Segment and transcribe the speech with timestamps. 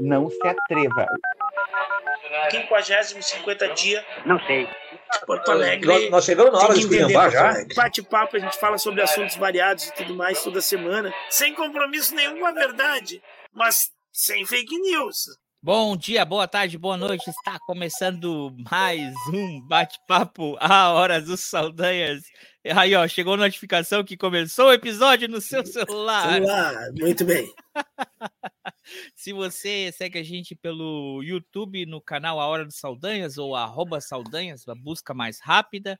[0.00, 1.06] não se atreva.
[2.50, 4.04] 50 50 dia.
[4.24, 4.68] Não sei.
[5.26, 5.86] Porto Alegre.
[5.86, 7.54] Nós, nós chegamos na hora de esculhambar já.
[7.74, 12.38] Bate-papo, a gente fala sobre assuntos variados e tudo mais toda semana, sem compromisso nenhum
[12.38, 13.22] com a verdade,
[13.52, 15.26] mas sem fake news.
[15.60, 17.28] Bom dia, boa tarde, boa noite.
[17.28, 22.22] Está começando mais um bate-papo a hora dos Saldanhas.
[22.76, 26.34] Aí, ó, chegou a notificação que começou o episódio no seu celular.
[26.34, 27.52] Celular, muito bem.
[29.14, 34.00] Se você segue a gente pelo YouTube no canal A Hora dos Saldanhas ou arroba
[34.00, 35.98] Saldanhas, a busca mais rápida.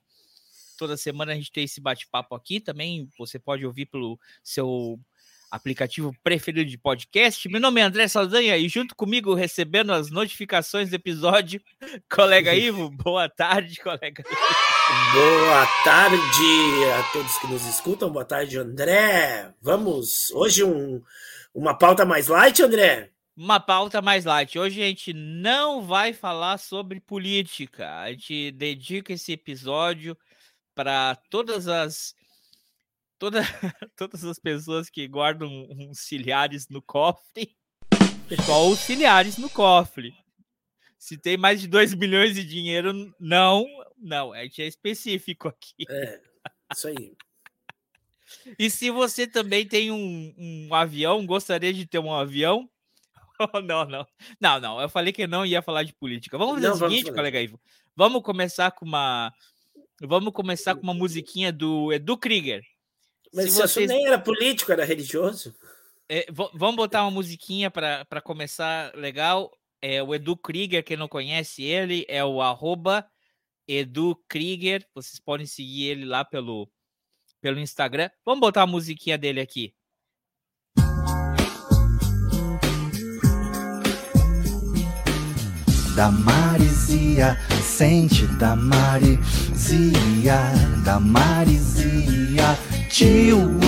[0.76, 3.08] Toda semana a gente tem esse bate-papo aqui também.
[3.18, 4.98] Você pode ouvir pelo seu
[5.50, 7.48] aplicativo preferido de podcast.
[7.48, 11.60] Meu nome é André Saldanha e junto comigo recebendo as notificações do episódio,
[12.10, 12.90] colega Ivo.
[12.90, 14.22] Boa tarde, colega.
[15.12, 18.10] Boa tarde a todos que nos escutam.
[18.10, 19.52] Boa tarde, André.
[19.60, 21.02] Vamos hoje um,
[21.54, 23.10] uma pauta mais light, André.
[23.36, 24.58] Uma pauta mais light.
[24.58, 28.00] Hoje a gente não vai falar sobre política.
[28.00, 30.16] A gente dedica esse episódio
[30.74, 32.14] para todas as
[33.18, 33.40] toda,
[33.96, 37.56] todas as pessoas que guardam uns ciliares no cofre,
[38.46, 40.14] só os ciliares no cofre.
[40.98, 43.64] Se tem mais de 2 milhões de dinheiro, não,
[43.96, 45.84] não, é, é específico aqui.
[45.88, 46.20] É,
[46.72, 47.16] isso aí.
[48.58, 52.68] E se você também tem um, um avião, gostaria de ter um avião?
[53.64, 54.06] Não, não.
[54.40, 54.80] Não, não.
[54.80, 56.36] Eu falei que não ia falar de política.
[56.36, 57.60] Vamos fazer não, o seguinte, colega Ivo.
[57.94, 59.32] Vamos começar com uma.
[60.00, 62.64] Vamos começar com uma musiquinha do Edu Krieger.
[63.32, 63.88] Mas se vocês...
[63.88, 65.54] nem era político, era religioso.
[66.08, 69.52] É, vamos botar uma musiquinha para começar legal.
[69.80, 73.08] É o Edu Krieger, quem não conhece ele, é o arroba
[73.68, 74.84] Edu Krieger.
[74.94, 76.68] Vocês podem seguir ele lá pelo,
[77.40, 78.10] pelo Instagram.
[78.24, 79.72] Vamos botar a musiquinha dele aqui.
[85.94, 90.38] Da Marizia, sente da Marizia,
[90.84, 91.68] da Marizia
[92.98, 93.60] tio.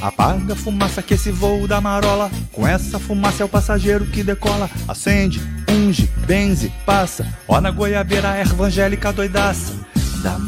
[0.00, 2.30] Apaga a fumaça que esse voo da marola.
[2.52, 4.68] Com essa fumaça é o passageiro que decola.
[4.86, 5.40] Acende,
[5.70, 7.26] unge, benze, passa.
[7.48, 9.74] Ó na goiabeira, erva angélica doidaça.
[10.22, 10.38] Da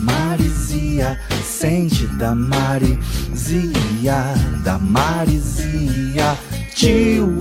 [0.95, 4.15] marizia, sente da marizia,
[4.63, 6.37] da marizia,
[6.75, 7.39] tio.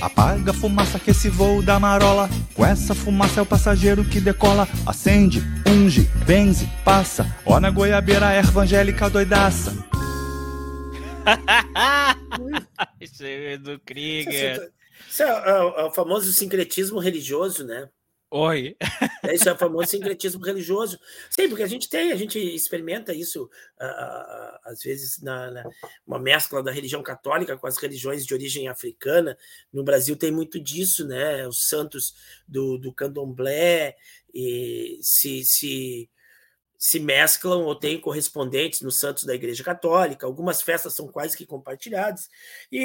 [0.00, 2.28] Apaga a fumaça que esse voo da marola.
[2.54, 4.68] Com essa fumaça é o passageiro que decola.
[4.86, 7.26] Acende, unge, benze, passa.
[7.44, 9.72] Ó na goiabeira, erva angélica doidaça.
[13.00, 14.70] Isso é do Krieger.
[15.08, 17.88] Isso é, é, é o famoso sincretismo religioso, né?
[18.38, 18.76] Oi.
[19.24, 21.00] É, isso é o famoso sincretismo religioso.
[21.30, 25.64] Sim, porque a gente tem, a gente experimenta isso uh, às vezes na, na,
[26.06, 29.38] uma mescla da religião católica com as religiões de origem africana.
[29.72, 31.48] No Brasil tem muito disso, né?
[31.48, 32.14] Os santos
[32.46, 33.96] do, do candomblé
[34.34, 36.10] e se, se
[36.78, 40.26] se mesclam ou têm correspondentes nos santos da Igreja Católica.
[40.26, 42.28] Algumas festas são quase que compartilhadas.
[42.70, 42.78] E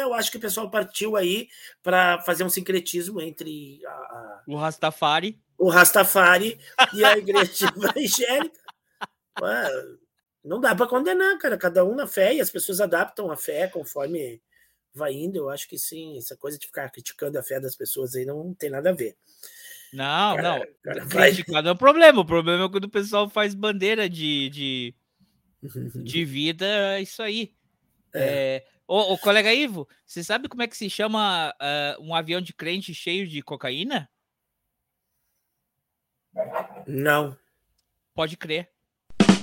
[0.00, 1.48] eu acho que o pessoal partiu aí
[1.82, 6.58] para fazer um sincretismo entre a, a, o Rastafari, o Rastafari
[6.92, 8.60] e a Igreja Evangélica.
[9.40, 9.70] Ué,
[10.44, 11.56] não dá para condenar, cara.
[11.56, 14.40] Cada um na fé e as pessoas adaptam a fé conforme
[14.94, 15.36] vai indo.
[15.36, 18.54] Eu acho que sim, essa coisa de ficar criticando a fé das pessoas aí não
[18.54, 19.16] tem nada a ver.
[19.92, 20.66] Não, cara, não.
[20.82, 22.20] Cara, Criticar não é o problema.
[22.20, 24.94] O problema é quando o pessoal faz bandeira de, de,
[26.04, 27.54] de vida, é isso aí.
[28.14, 28.64] É.
[28.64, 28.66] É...
[28.88, 32.52] Ô, ô, colega Ivo, você sabe como é que se chama uh, um avião de
[32.52, 34.08] crente cheio de cocaína?
[36.86, 37.36] Não.
[38.14, 38.70] Pode crer.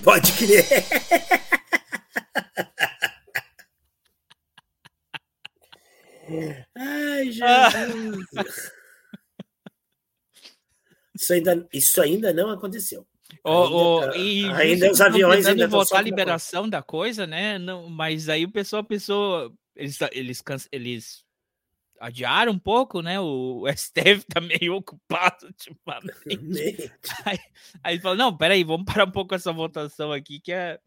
[0.04, 0.66] Pode crer.
[6.76, 8.72] Ai, Jesus.
[11.24, 13.08] Isso ainda, isso ainda não aconteceu.
[13.44, 17.58] Oh, ainda, oh, e ainda os aviões ainda voltar a liberação da coisa, né?
[17.58, 21.26] Não, mas aí o pessoal pensou, eles, eles, eles
[22.00, 23.20] adiaram um pouco, né?
[23.20, 26.92] O, STF tá meio ocupado ultimamente.
[27.26, 27.40] aí,
[27.82, 30.78] aí falou: não, peraí, vamos parar um pouco essa votação aqui, que é.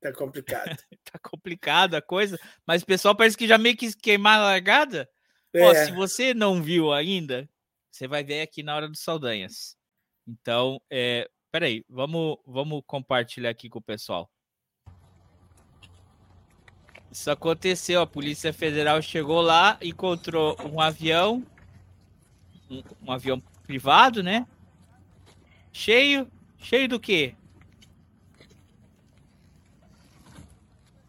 [0.00, 0.76] Tá complicado.
[1.12, 5.08] tá complicado a coisa, mas o pessoal parece que já meio que queimar a largada.
[5.52, 5.62] É.
[5.62, 7.48] Ó, se você não viu ainda,
[7.92, 9.76] você vai ver aqui na hora dos Saldanhas.
[10.26, 14.30] Então, é, peraí, vamos, vamos compartilhar aqui com o pessoal.
[17.10, 21.46] Isso aconteceu, a Polícia Federal chegou lá, encontrou um avião,
[22.70, 24.46] um, um avião privado, né?
[25.70, 27.36] Cheio, cheio do quê?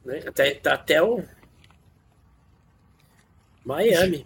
[0.04, 1.24] Né, até, tá até o
[3.64, 4.26] Miami.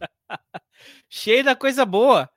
[1.08, 2.28] Cheio da coisa boa.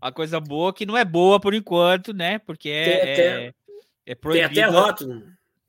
[0.00, 2.38] A coisa boa que não é boa por enquanto, né?
[2.38, 3.54] Porque é, Tem até- é,
[4.06, 4.54] é proibido.
[4.54, 5.20] Tem até rótulo.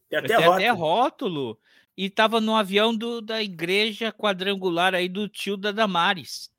[0.10, 0.54] Tem até Tem rótulo.
[0.54, 1.60] até rótulo.
[1.98, 6.50] E tava no avião do, da igreja quadrangular aí do tio da Damares.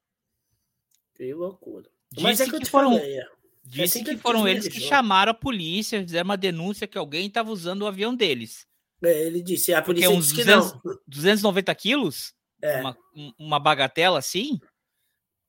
[1.14, 1.88] Que loucura.
[2.10, 3.26] Disse Mas é que eu que te foram- falei, é.
[3.64, 7.26] Disse assim que que foram eles que chamaram a polícia, fizeram uma denúncia que alguém
[7.28, 8.66] estava usando o avião deles.
[9.02, 10.98] É, Ele disse, a Porque polícia uns disse que 200, não.
[11.06, 12.34] 290 quilos?
[12.60, 14.60] É, Uma, um- uma bagatela assim?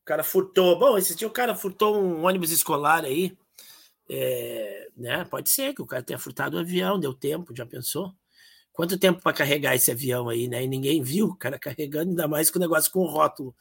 [0.03, 0.77] O cara furtou.
[0.77, 3.35] Bom, esse dia o cara furtou um ônibus escolar aí.
[4.09, 5.23] É, né?
[5.25, 8.13] Pode ser que o cara tenha furtado o avião, deu tempo, já pensou?
[8.73, 10.63] Quanto tempo para carregar esse avião aí, né?
[10.63, 13.55] E ninguém viu o cara carregando, ainda mais com o negócio com o rótulo.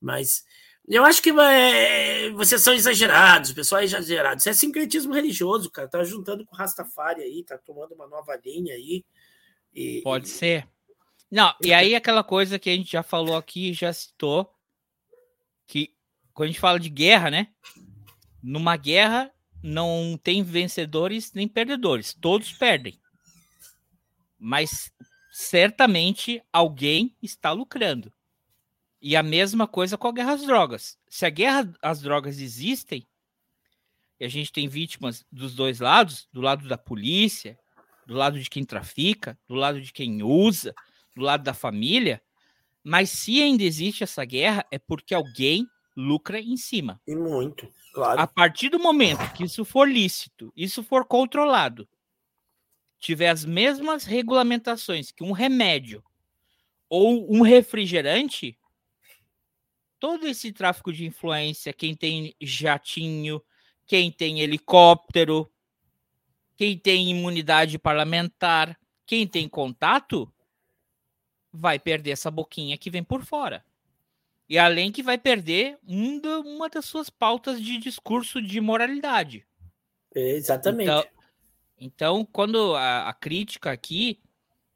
[0.00, 0.44] Mas
[0.88, 4.40] eu acho que vai- vocês são exagerados, o pessoal é exagerado.
[4.40, 5.86] Isso é sincretismo religioso, cara.
[5.86, 9.04] Tá juntando com o Rastafari aí, tá tomando uma nova linha aí.
[9.72, 10.66] E, Pode ser.
[11.30, 14.52] Não, e aí aquela coisa que a gente já falou aqui, já citou,
[15.70, 15.94] que
[16.34, 17.46] quando a gente fala de guerra, né?
[18.42, 19.32] Numa guerra
[19.62, 22.98] não tem vencedores nem perdedores, todos perdem.
[24.36, 24.92] Mas
[25.30, 28.12] certamente alguém está lucrando.
[29.00, 30.98] E a mesma coisa com a guerra às drogas.
[31.08, 33.06] Se a guerra às drogas existem,
[34.18, 37.56] e a gente tem vítimas dos dois lados, do lado da polícia,
[38.06, 40.74] do lado de quem trafica, do lado de quem usa,
[41.14, 42.20] do lado da família,
[42.82, 45.66] mas se ainda existe essa guerra, é porque alguém
[45.96, 47.00] lucra em cima.
[47.06, 48.20] e muito, claro.
[48.20, 51.88] A partir do momento que isso for lícito, isso for controlado,
[52.98, 56.02] tiver as mesmas regulamentações que um remédio
[56.88, 58.58] ou um refrigerante,
[59.98, 63.42] todo esse tráfico de influência, quem tem jatinho,
[63.86, 65.50] quem tem helicóptero,
[66.56, 70.32] quem tem imunidade parlamentar, quem tem contato,
[71.52, 73.64] vai perder essa boquinha que vem por fora.
[74.48, 79.46] E além que vai perder um uma das suas pautas de discurso de moralidade.
[80.14, 80.90] É, exatamente.
[80.90, 81.04] Então,
[81.78, 84.20] então quando a, a crítica aqui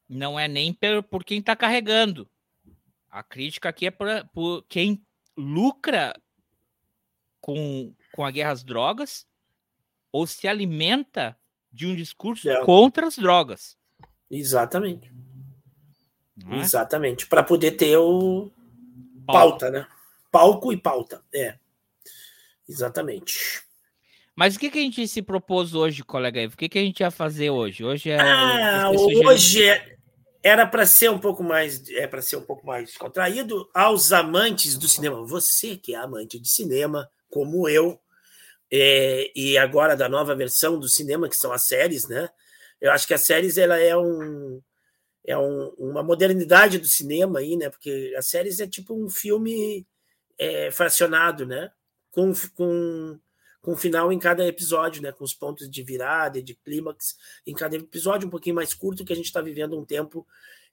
[0.09, 2.29] não é nem por, por quem está carregando.
[3.11, 5.05] A crítica aqui é por, por quem
[5.37, 6.15] lucra
[7.41, 9.27] com, com a guerra às drogas
[10.11, 11.37] ou se alimenta
[11.73, 12.65] de um discurso É.
[12.65, 13.77] contra as drogas.
[14.31, 15.13] Exatamente.
[16.51, 16.61] É?
[16.61, 17.27] Exatamente.
[17.27, 18.51] Para poder ter o
[19.27, 19.67] Pauta.
[19.67, 19.87] pauta, né?
[20.31, 21.23] Palco e pauta.
[21.33, 21.57] É.
[22.69, 23.63] Exatamente.
[24.35, 26.55] Mas o que, que a gente se propôs hoje, colega Ivo?
[26.55, 27.85] O que, que a gente ia fazer hoje?
[27.85, 28.21] Hoje é.
[28.21, 29.95] Ah, hoje é-
[30.43, 34.77] era para ser um pouco mais é para ser um pouco mais contraído aos amantes
[34.77, 35.25] do cinema.
[35.25, 37.99] Você que é amante de cinema, como eu,
[38.71, 42.29] é, e agora da nova versão do cinema que são as séries, né?
[42.81, 44.61] Eu acho que as séries ela é um
[45.27, 47.71] é um- uma modernidade do cinema aí, né?
[47.71, 49.87] Porque as séries é tipo um filme
[50.39, 51.71] é, fracionado, né?
[52.11, 53.19] Com, com,
[53.63, 55.13] com final em cada episódio, né?
[55.13, 57.17] Com os pontos de virada de clímax
[57.47, 60.27] em cada episódio, um pouquinho mais curto, que a gente está vivendo um tempo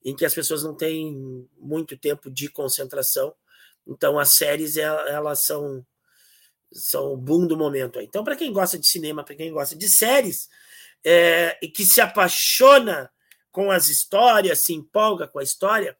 [0.03, 3.33] em que as pessoas não têm muito tempo de concentração.
[3.87, 5.85] Então, as séries, el- elas são,
[6.71, 8.01] são o boom do momento.
[8.01, 10.49] Então, para quem gosta de cinema, para quem gosta de séries,
[11.03, 13.11] é, e que se apaixona
[13.51, 15.97] com as histórias, se empolga com a história,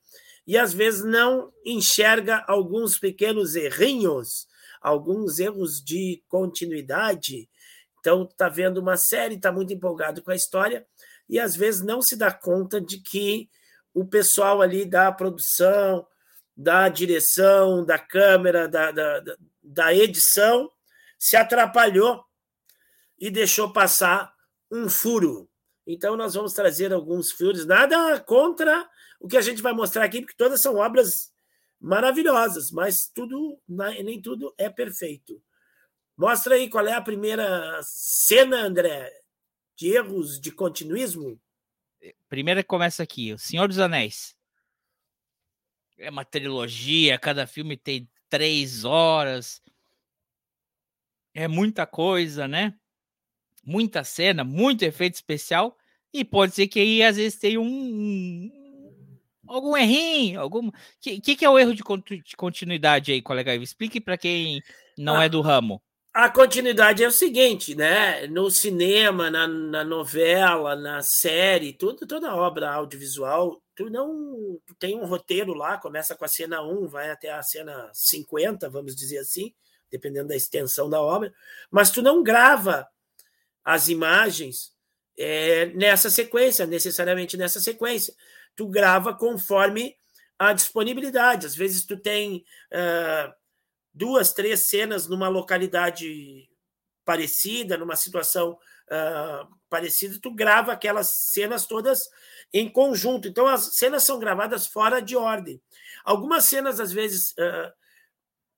[0.47, 4.47] e às vezes não enxerga alguns pequenos errinhos,
[4.81, 7.49] alguns erros de continuidade.
[7.99, 10.85] Então, está vendo uma série, está muito empolgado com a história,
[11.29, 13.49] e às vezes não se dá conta de que
[13.93, 16.07] o pessoal ali da produção,
[16.55, 19.23] da direção, da câmera, da, da,
[19.63, 20.69] da- edição,
[21.19, 22.23] se atrapalhou
[23.19, 24.33] e deixou passar
[24.71, 25.47] um furo.
[25.91, 30.21] Então, nós vamos trazer alguns furos, nada contra o que a gente vai mostrar aqui,
[30.21, 31.33] porque todas são obras
[31.79, 35.41] maravilhosas, mas tudo, nem tudo é perfeito.
[36.17, 39.11] Mostra aí qual é a primeira cena, André,
[39.75, 41.39] de erros de continuismo.
[42.29, 44.35] Primeiro começa aqui, O Senhor dos Anéis.
[45.97, 49.61] É uma trilogia, cada filme tem três horas.
[51.33, 52.77] É muita coisa, né?
[53.63, 55.77] Muita cena, muito efeito especial.
[56.13, 57.65] E pode ser que aí às vezes tenha um.
[57.65, 60.67] um- algum errinho, algum.
[60.67, 61.83] O que, que, que é o erro de
[62.23, 63.55] de continuidade aí, colega?
[63.55, 64.61] Explique para quem
[64.97, 65.25] não Ah.
[65.25, 65.81] é do ramo.
[66.13, 68.27] A continuidade é o seguinte, né?
[68.27, 74.97] No cinema, na, na novela, na série, tudo, toda obra audiovisual, tu não tu tem
[74.99, 79.19] um roteiro lá, começa com a cena 1, vai até a cena 50, vamos dizer
[79.19, 79.53] assim,
[79.89, 81.33] dependendo da extensão da obra,
[81.71, 82.85] mas tu não grava
[83.63, 84.73] as imagens
[85.21, 88.13] é, nessa sequência, necessariamente nessa sequência.
[88.55, 89.95] Tu grava conforme
[90.37, 91.45] a disponibilidade.
[91.45, 93.33] Às vezes tu tem uh,
[93.93, 96.49] duas, três cenas numa localidade
[97.05, 98.57] parecida, numa situação
[98.91, 102.09] uh, parecida, tu grava aquelas cenas todas
[102.53, 103.27] em conjunto.
[103.27, 105.61] Então as cenas são gravadas fora de ordem.
[106.03, 107.71] Algumas cenas às vezes uh,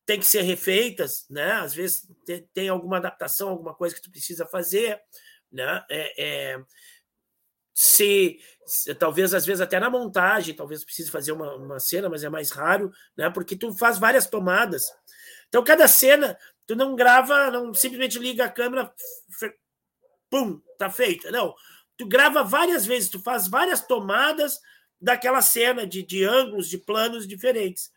[0.06, 1.52] tem que ser refeitas, né?
[1.54, 5.00] Às vezes tem, tem, alguma adaptação, alguma coisa que tu precisa fazer,
[5.54, 5.86] né?
[5.90, 6.64] É, é,
[7.74, 12.24] se, se, talvez às vezes até na montagem, talvez precise fazer uma, uma cena, mas
[12.24, 13.30] é mais raro, né?
[13.30, 14.84] Porque tu faz várias tomadas.
[15.48, 18.92] Então cada cena tu não grava, não simplesmente liga a câmera,
[20.30, 21.32] pum, tá feita.
[21.32, 21.54] Não,
[21.98, 24.60] tu grava várias vezes, tu faz várias tomadas
[25.00, 27.92] daquela cena de, de ângulos, de planos diferentes.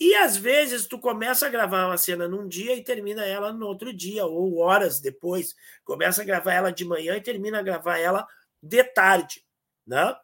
[0.00, 3.66] E às vezes tu começa a gravar uma cena num dia e termina ela no
[3.66, 5.54] outro dia, ou horas depois.
[5.84, 8.26] Começa a gravar ela de manhã e termina a gravar ela
[8.62, 9.44] de tarde,
[9.86, 10.16] né?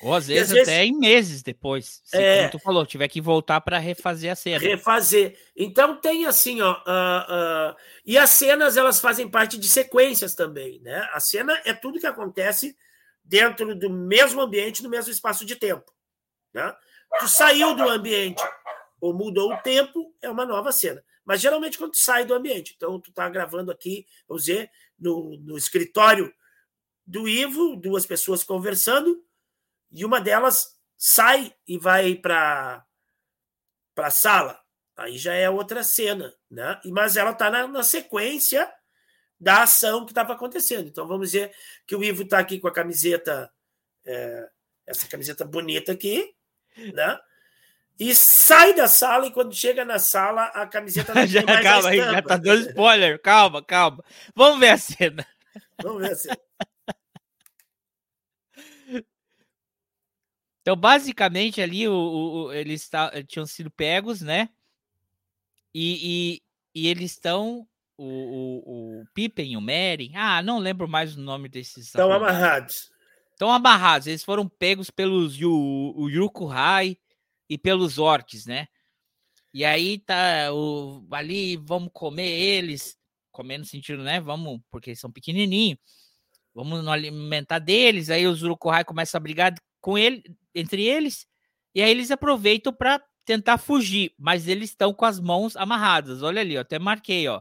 [0.00, 2.00] Ou às vezes, às até vezes, em meses depois.
[2.04, 4.58] Se, é, como tu falou, tiver que voltar para refazer a cena.
[4.58, 5.36] Refazer.
[5.56, 6.74] Então tem assim, ó.
[6.74, 11.08] Uh, uh, e as cenas elas fazem parte de sequências também, né?
[11.12, 12.76] A cena é tudo que acontece
[13.24, 15.92] dentro do mesmo ambiente, no mesmo espaço de tempo,
[16.54, 16.72] né?
[17.20, 18.42] Tu saiu do ambiente
[19.00, 21.02] ou mudou o tempo, é uma nova cena.
[21.24, 22.74] Mas geralmente quando tu sai do ambiente.
[22.76, 26.32] Então, tu está gravando aqui, vamos dizer, no, no escritório
[27.06, 29.24] do Ivo, duas pessoas conversando,
[29.90, 32.84] e uma delas sai e vai para
[33.96, 34.60] a sala.
[34.96, 36.80] Aí já é outra cena, né?
[36.86, 38.70] Mas ela está na, na, sequência
[39.40, 40.88] da ação que estava acontecendo.
[40.88, 41.54] Então vamos dizer
[41.86, 43.50] que o Ivo está aqui com a camiseta,
[44.04, 44.50] é,
[44.86, 46.34] essa camiseta bonita aqui,
[46.76, 47.18] né?
[47.98, 51.88] E sai da sala e quando chega na sala a camiseta não já, mais calma,
[51.88, 53.20] aí, já tá dando spoiler.
[53.20, 54.04] Calma, calma.
[54.34, 55.26] Vamos ver a cena.
[55.82, 56.38] Vamos ver a cena.
[60.60, 64.50] Então, basicamente, ali o, o, eles tá, tinham sido pegos, né?
[65.74, 66.42] E,
[66.74, 67.66] e, e eles estão.
[67.96, 70.12] O, o, o Pippen e o Meren.
[70.14, 71.86] Ah, não lembro mais o nome desses.
[71.86, 72.92] Estão amarrados.
[73.38, 74.08] Estão amarrados.
[74.08, 76.08] Eles foram pegos pelos o
[77.48, 78.66] e pelos orcs, né?
[79.54, 82.98] E aí tá o, ali, vamos comer eles,
[83.30, 84.20] comer no sentido, né?
[84.20, 85.78] Vamos, porque eles são pequenininhos,
[86.52, 88.10] vamos no alimentar deles.
[88.10, 91.24] Aí os Urukuhai começam a brigar com ele, entre eles,
[91.72, 96.24] e aí eles aproveitam para tentar fugir, mas eles estão com as mãos amarradas.
[96.24, 97.40] Olha ali, até marquei, ó.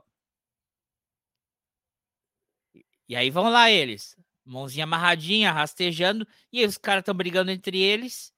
[3.09, 4.15] E aí vão lá eles,
[4.47, 8.33] mãozinha amarradinha, rastejando, e os caras estão brigando entre eles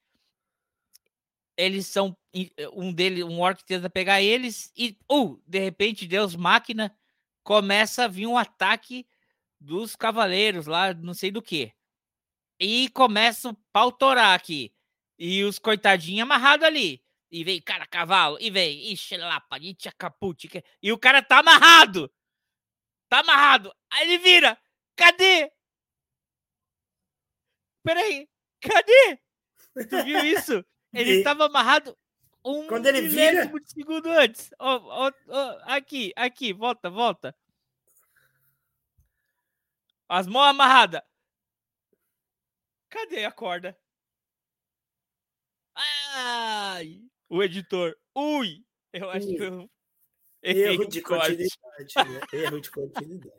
[1.60, 6.34] eles são eh, um deles, um orc tenta pegar eles e, uh, de repente, Deus
[6.34, 6.96] máquina
[7.44, 9.06] começa a vir um ataque
[9.60, 11.74] dos cavaleiros lá, não sei do que.
[12.58, 14.74] E começa a pautorar aqui.
[15.18, 17.04] E os coitadinhos amarrados ali.
[17.30, 20.50] E vem, cara, cavalo, e vem, ixi, lapa, itcha caput.
[20.82, 22.10] E o cara tá amarrado.
[23.10, 23.74] Tá amarrado.
[23.92, 24.58] Aí ele vira.
[24.96, 25.52] Cadê?
[27.90, 28.30] Peraí,
[28.62, 29.20] cadê?
[29.90, 30.64] Tu viu isso?
[30.94, 31.98] Ele estava amarrado
[32.46, 33.48] um Quando ele vira...
[33.48, 34.52] de segundo antes.
[34.60, 37.36] Oh, oh, oh, aqui, aqui, volta, volta.
[40.08, 41.02] As mãos amarradas.
[42.90, 43.76] Cadê a corda?
[45.74, 47.02] Ai!
[47.28, 47.98] O editor.
[48.14, 48.64] Ui!
[48.94, 49.36] Eu acho Ui.
[49.36, 49.72] que eu.
[50.44, 51.44] Erro de continuidade,
[52.08, 52.22] né?
[52.34, 53.39] Erro de continuidade.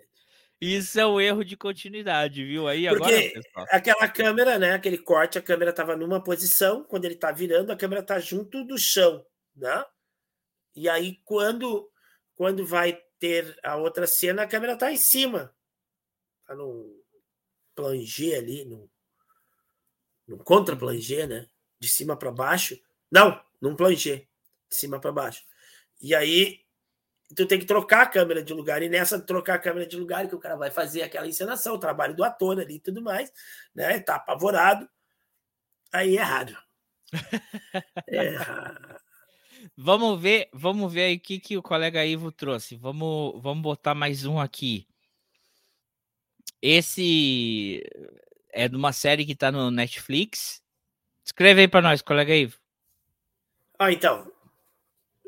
[0.61, 2.69] Isso é um erro de continuidade, viu?
[2.69, 3.67] Aí Porque agora, pessoal.
[3.71, 4.73] aquela câmera, né?
[4.75, 8.63] Aquele corte, a câmera estava numa posição, quando ele está virando, a câmera está junto
[8.65, 9.25] do chão,
[9.57, 9.85] né?
[10.77, 11.91] E aí, quando,
[12.35, 15.55] quando vai ter a outra cena, a câmera está em cima.
[16.43, 17.03] Está no
[17.75, 18.91] planger ali, no,
[20.29, 21.49] no contra-planger, né?
[21.79, 22.79] De cima para baixo.
[23.11, 24.29] Não, num planger,
[24.69, 25.43] de cima para baixo.
[26.03, 26.60] E aí
[27.35, 30.29] tu tem que trocar a câmera de lugar, e nessa trocar a câmera de lugar,
[30.29, 33.33] que o cara vai fazer aquela encenação, o trabalho do ator ali e tudo mais,
[33.75, 34.01] né?
[34.01, 34.89] Tá apavorado.
[35.93, 36.57] Aí é errado.
[38.09, 39.01] É
[39.77, 42.77] vamos ver, vamos ver aí o que, que o colega Ivo trouxe.
[42.77, 44.87] Vamos, vamos botar mais um aqui.
[46.63, 47.83] Esse
[48.51, 50.63] é de uma série que tá no Netflix.
[51.25, 52.59] Escreve aí para nós, colega Ivo.
[53.79, 54.31] Ah, então,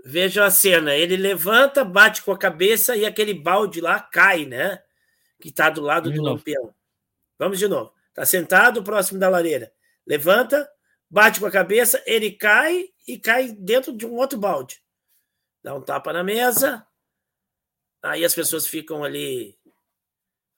[0.04, 0.94] Veja a cena.
[0.94, 4.82] Ele levanta, bate com a cabeça e aquele balde lá cai, né?
[5.40, 6.36] Que está do lado de do novo.
[6.36, 6.74] lampião.
[7.38, 7.94] Vamos de novo.
[8.08, 9.72] Está sentado próximo da lareira.
[10.06, 10.68] Levanta,
[11.08, 14.82] bate com a cabeça, ele cai e cai dentro de um outro balde.
[15.62, 16.86] Dá um tapa na mesa.
[18.02, 19.56] Aí as pessoas ficam ali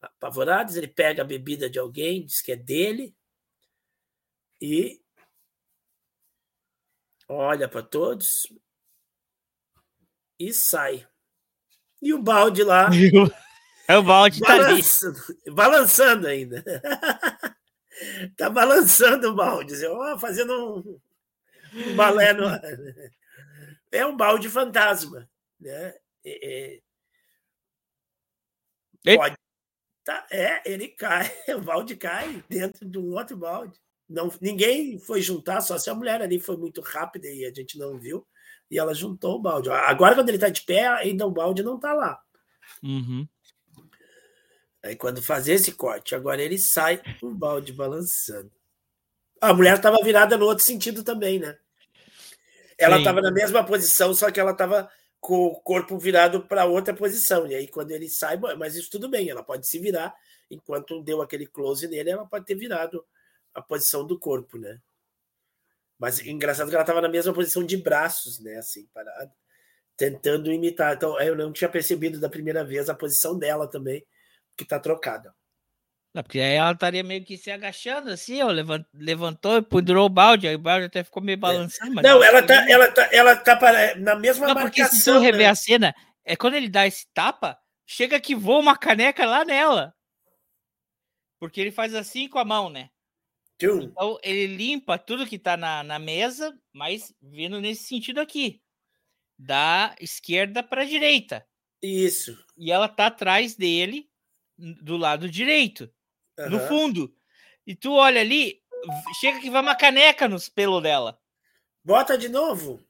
[0.00, 0.76] apavoradas.
[0.76, 3.14] Ele pega a bebida de alguém, diz que é dele.
[4.60, 5.02] E
[7.28, 8.48] olha para todos
[10.38, 11.06] e sai.
[12.00, 12.88] E o balde lá.
[13.86, 16.64] É o balde balançando, tá balançando ainda.
[18.34, 19.86] tá balançando o balde, assim,
[20.18, 21.00] fazendo um,
[21.90, 22.62] um balé no ar.
[23.92, 25.28] É um balde fantasma,
[25.60, 25.94] né?
[26.24, 26.80] É,
[29.04, 29.36] é, pode,
[30.02, 33.78] tá, é, ele cai, o balde cai dentro de um outro balde.
[34.08, 37.78] Não, ninguém foi juntar, só se a mulher ali foi muito rápida e a gente
[37.78, 38.26] não viu,
[38.74, 39.70] e ela juntou o balde.
[39.70, 42.20] Agora, quando ele está de pé, ainda o balde não está lá.
[42.82, 43.24] Uhum.
[44.82, 48.50] Aí, quando fazer esse corte, agora ele sai o balde balançando.
[49.40, 51.56] A mulher estava virada no outro sentido também, né?
[52.76, 54.90] Ela estava na mesma posição, só que ela estava
[55.20, 57.46] com o corpo virado para outra posição.
[57.46, 60.12] E aí, quando ele sai, mas isso tudo bem, ela pode se virar.
[60.50, 63.06] Enquanto deu aquele close nele, ela pode ter virado
[63.54, 64.80] a posição do corpo, né?
[66.04, 68.58] Mas engraçado que ela estava na mesma posição de braços, né?
[68.58, 69.32] Assim, parada,
[69.96, 70.94] tentando imitar.
[70.94, 74.04] Então, eu não tinha percebido da primeira vez a posição dela também,
[74.54, 75.34] que está trocada.
[76.12, 78.48] Não, porque aí ela estaria meio que se agachando assim, ó,
[78.92, 81.38] levantou e pendurou o balde, aí o balde até ficou meio é.
[81.38, 82.00] balançando.
[82.00, 82.02] É.
[82.02, 85.48] Não, ela tá, ela tá, ela tá na mesma não, porque se tu rever né?
[85.48, 89.94] a cena, é quando ele dá esse tapa, chega que voa uma caneca lá nela.
[91.40, 92.90] Porque ele faz assim com a mão, né?
[93.84, 98.60] Então ele limpa tudo que tá na, na mesa, mas vindo nesse sentido aqui.
[99.38, 101.46] Da esquerda para direita.
[101.82, 102.36] Isso.
[102.56, 104.08] E ela tá atrás dele,
[104.56, 105.92] do lado direito,
[106.38, 106.50] uhum.
[106.50, 107.16] no fundo.
[107.66, 108.62] E tu olha ali,
[109.20, 111.20] chega que vai uma caneca nos pelos dela.
[111.84, 112.82] Bota de novo.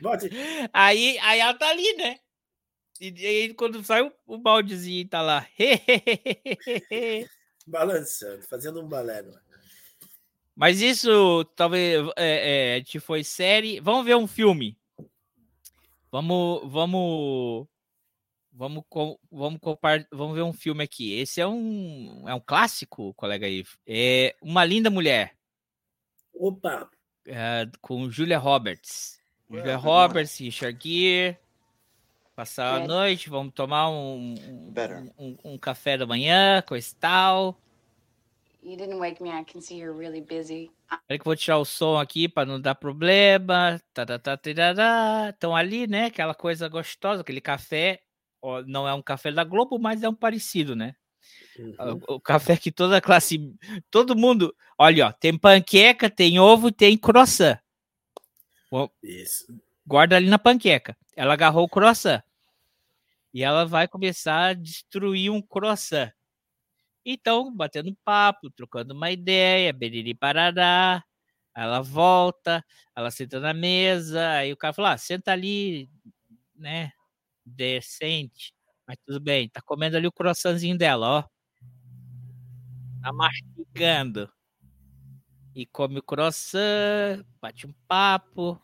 [0.00, 0.26] Bota.
[0.72, 2.18] Aí, aí ela tá ali, né?
[2.98, 5.46] E, e aí, quando sai o, o baldezinho, tá lá.
[7.66, 9.24] balançando, fazendo um balé.
[10.54, 13.80] Mas isso talvez é, é, te foi série.
[13.80, 14.78] Vamos ver um filme.
[16.10, 17.66] Vamos, vamos,
[18.52, 18.84] vamos,
[19.30, 19.60] vamos,
[20.10, 21.12] vamos ver um filme aqui.
[21.18, 23.64] Esse é um, é um clássico, colega aí.
[23.86, 25.36] É Uma Linda Mulher.
[26.32, 26.88] Opa!
[27.26, 29.18] É, com Julia Roberts.
[29.50, 31.36] Julia Roberts, Richard Gere.
[32.34, 34.74] Passar a noite, vamos tomar um, um,
[35.18, 37.58] um, um, café da manhã, coisa e tal.
[38.66, 40.72] You didn't wake me, I can see you're really busy.
[41.06, 43.80] Peraí que eu vou tirar o som aqui para não dar problema.
[45.30, 46.06] Estão ali, né?
[46.06, 48.02] Aquela coisa gostosa, aquele café.
[48.42, 50.96] Ó, não é um café da Globo, mas é um parecido, né?
[51.56, 52.00] Uhum.
[52.08, 53.38] O, o, café que toda classe,
[53.88, 57.60] todo mundo, olha, ó, tem panqueca, tem ovo, tem croissant.
[59.00, 59.46] Isso.
[59.86, 60.96] Guarda ali na panqueca.
[61.14, 62.20] Ela agarrou o croissant.
[63.32, 66.10] E ela vai começar a destruir um croissant.
[67.08, 71.04] Então, batendo papo, trocando uma ideia, beriri parará.
[71.54, 72.64] Ela volta,
[72.96, 75.88] ela senta na mesa, aí o cara fala: ah, senta ali,
[76.56, 76.92] né?
[77.44, 78.52] Decente.
[78.86, 81.24] Mas tudo bem, tá comendo ali o croissantzinho dela, ó.
[83.02, 84.28] Tá mastigando.
[85.54, 88.60] E come o croissant, bate um papo,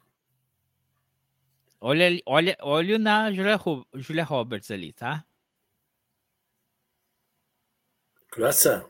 [1.85, 3.59] Olha, olha, olha na Julia,
[3.97, 5.25] Julia Roberts ali, tá?
[8.33, 8.83] Croissant.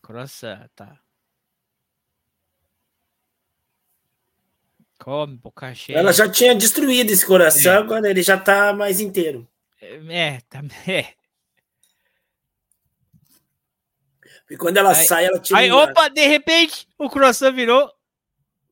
[0.00, 1.00] Croissant, tá.
[5.00, 5.98] Come, boca cheia.
[5.98, 7.76] Ela já tinha destruído esse coração, é.
[7.76, 9.46] agora ele já tá mais inteiro.
[10.08, 10.62] É, tá.
[10.86, 11.12] É.
[14.48, 15.58] E quando ela aí, sai, ela tira.
[15.58, 17.92] Aí, opa, de repente, o croissant virou.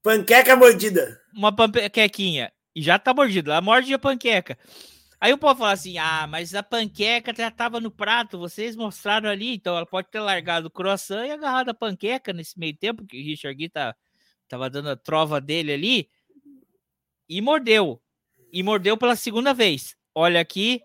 [0.05, 1.21] Panqueca mordida.
[1.35, 3.51] Uma panquequinha e já tá mordido.
[3.51, 4.57] Ela morde a panqueca.
[5.23, 9.31] Aí o povo fala assim: ah, mas a panqueca já tava no prato, vocês mostraram
[9.31, 13.07] ali, então ela pode ter largado o croissant e agarrado a panqueca nesse meio tempo,
[13.07, 13.95] que o Richard Gui tá,
[14.49, 16.11] tava dando a trova dele ali,
[17.29, 18.03] e mordeu.
[18.53, 19.97] E mordeu pela segunda vez.
[20.13, 20.83] Olha aqui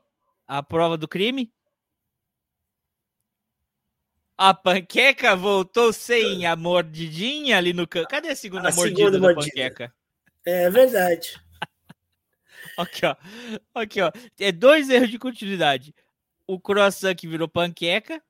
[0.47, 1.51] a prova do crime.
[4.37, 8.07] A panqueca voltou sem a mordidinha ali no canto.
[8.07, 9.47] Cadê a segunda a mordida segunda da mordida.
[9.47, 9.93] panqueca?
[10.45, 11.46] É verdade.
[12.77, 13.15] Aqui, ó.
[13.73, 14.11] Aqui, ó.
[14.39, 15.93] É dois erros de continuidade.
[16.45, 18.21] O croissant que virou panqueca.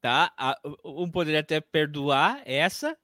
[0.00, 0.32] Tá?
[0.84, 2.96] Um poderia até perdoar essa.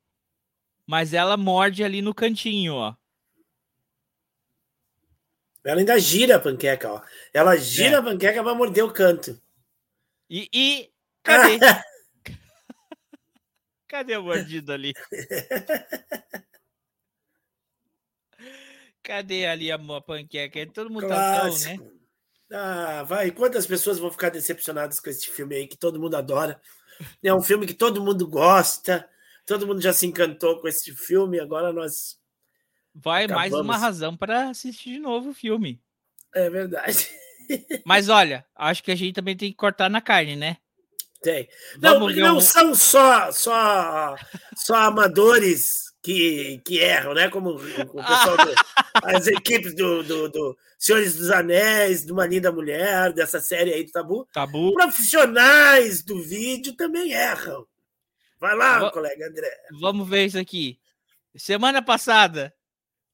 [0.87, 2.95] Mas ela morde ali no cantinho, ó.
[5.65, 7.03] Ela ainda gira a panqueca, ó.
[7.35, 7.99] Ela gira é.
[7.99, 9.41] a panqueca pra morder o canto.
[10.31, 10.49] E.
[10.53, 10.93] e...
[11.25, 11.59] Cadê?
[13.89, 14.95] Cadê a mordida ali?
[19.07, 20.67] Cadê ali a panqueca?
[20.67, 21.71] Todo mundo Clássico.
[21.71, 21.93] tá tão, né?
[22.51, 23.31] Ah, vai.
[23.31, 26.61] Quantas pessoas vão ficar decepcionadas com esse filme aí que todo mundo adora?
[27.23, 29.09] É um filme que todo mundo gosta.
[29.47, 32.19] Todo mundo já se encantou com esse filme, agora nós.
[32.93, 33.53] Vai acabamos.
[33.53, 35.81] mais uma razão para assistir de novo o filme.
[36.35, 37.09] É verdade.
[37.87, 40.57] Mas olha, acho que a gente também tem que cortar na carne, né?
[41.23, 41.49] Tem.
[41.81, 42.41] Não, não um...
[42.41, 44.17] são só, só,
[44.57, 47.29] só amadores que, que erram, né?
[47.29, 48.55] Como o pessoal do,
[49.03, 53.83] as equipes do, do, do, Senhores dos Anéis, de uma linda mulher, dessa série aí
[53.83, 54.29] do Tabu.
[54.33, 54.73] Tabu.
[54.73, 57.67] Profissionais do vídeo também erram.
[58.39, 59.51] Vai lá, v colega André.
[59.81, 60.79] Vamos ver isso aqui.
[61.35, 62.55] Semana passada,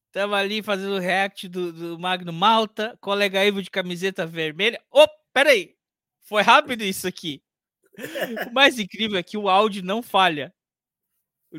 [0.07, 4.79] estava ali fazendo o react do, do Magno Malta, colega Ivo de camiseta vermelha.
[4.91, 5.75] Oh, peraí!
[6.21, 7.41] Foi rápido isso aqui.
[8.47, 10.53] O mais incrível é que o áudio não falha.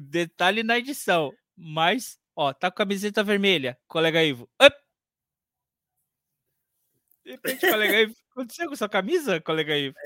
[0.00, 1.32] Detalhe na edição.
[1.56, 4.50] Mas, ó, tá com camiseta vermelha, colega Ivo.
[4.60, 4.76] Up!
[7.24, 9.96] De repente, colega Ivo, aconteceu com sua camisa, colega Ivo?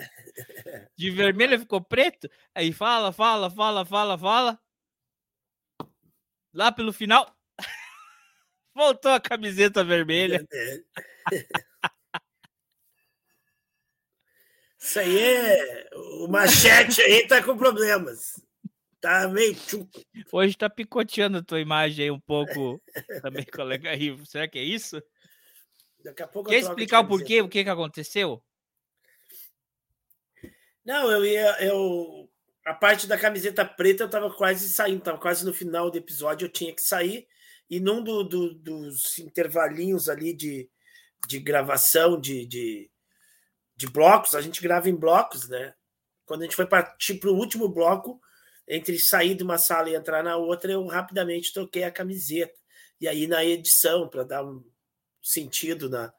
[0.97, 2.29] De vermelho ficou preto?
[2.55, 4.61] Aí fala, fala, fala, fala, fala.
[6.53, 7.35] Lá pelo final,
[8.75, 10.47] voltou a camiseta vermelha.
[14.79, 15.91] Isso aí é.
[15.93, 18.41] O machete aí tá com problemas.
[19.01, 19.57] Tá meio.
[20.33, 22.83] Hoje tá picoteando a tua imagem aí um pouco
[23.23, 24.27] também, colega Ivo.
[24.27, 25.01] Será que é isso?
[26.03, 28.43] Daqui a pouco Quer explicar o porquê, o que, que aconteceu?
[30.85, 31.63] Não, eu ia.
[31.63, 32.29] Eu,
[32.65, 36.47] a parte da camiseta preta eu tava quase saindo, tava quase no final do episódio,
[36.47, 37.27] eu tinha que sair.
[37.71, 40.69] E num do, do, dos intervalinhos ali de,
[41.27, 42.91] de gravação de, de,
[43.77, 45.75] de blocos, a gente grava em blocos, né?
[46.25, 48.21] Quando a gente foi partir para o último bloco,
[48.69, 52.55] entre sair de uma sala e entrar na outra, eu rapidamente troquei a camiseta.
[53.01, 54.63] E aí na edição, para dar um,
[55.23, 56.13] sentido na,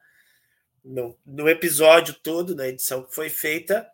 [0.84, 3.88] no, no episódio todo, na edição que foi feita.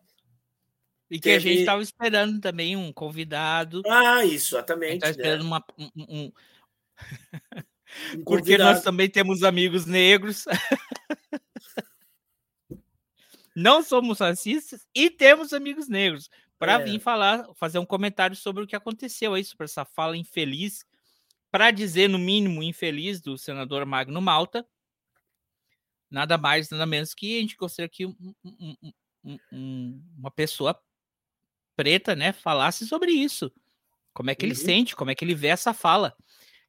[1.10, 1.36] E que teve...
[1.36, 3.82] a gente estava esperando também um convidado.
[3.86, 4.96] Ah, isso, exatamente.
[4.96, 5.46] Estava esperando né?
[5.46, 6.32] uma, um, um...
[8.16, 10.44] um Porque nós também temos amigos negros.
[13.54, 16.84] Não somos racistas e temos amigos negros para é.
[16.84, 20.84] vir falar, fazer um comentário sobre o que aconteceu aí, sobre essa fala infeliz,
[21.50, 24.66] para dizer, no mínimo, infeliz do senador Magno Malta,
[26.10, 28.92] nada mais, nada menos que a gente gostaria que um, um,
[29.52, 30.78] um, uma pessoa
[31.74, 33.52] preta, né, falasse sobre isso.
[34.14, 34.64] Como é que ele uhum.
[34.64, 36.16] sente, como é que ele vê essa fala.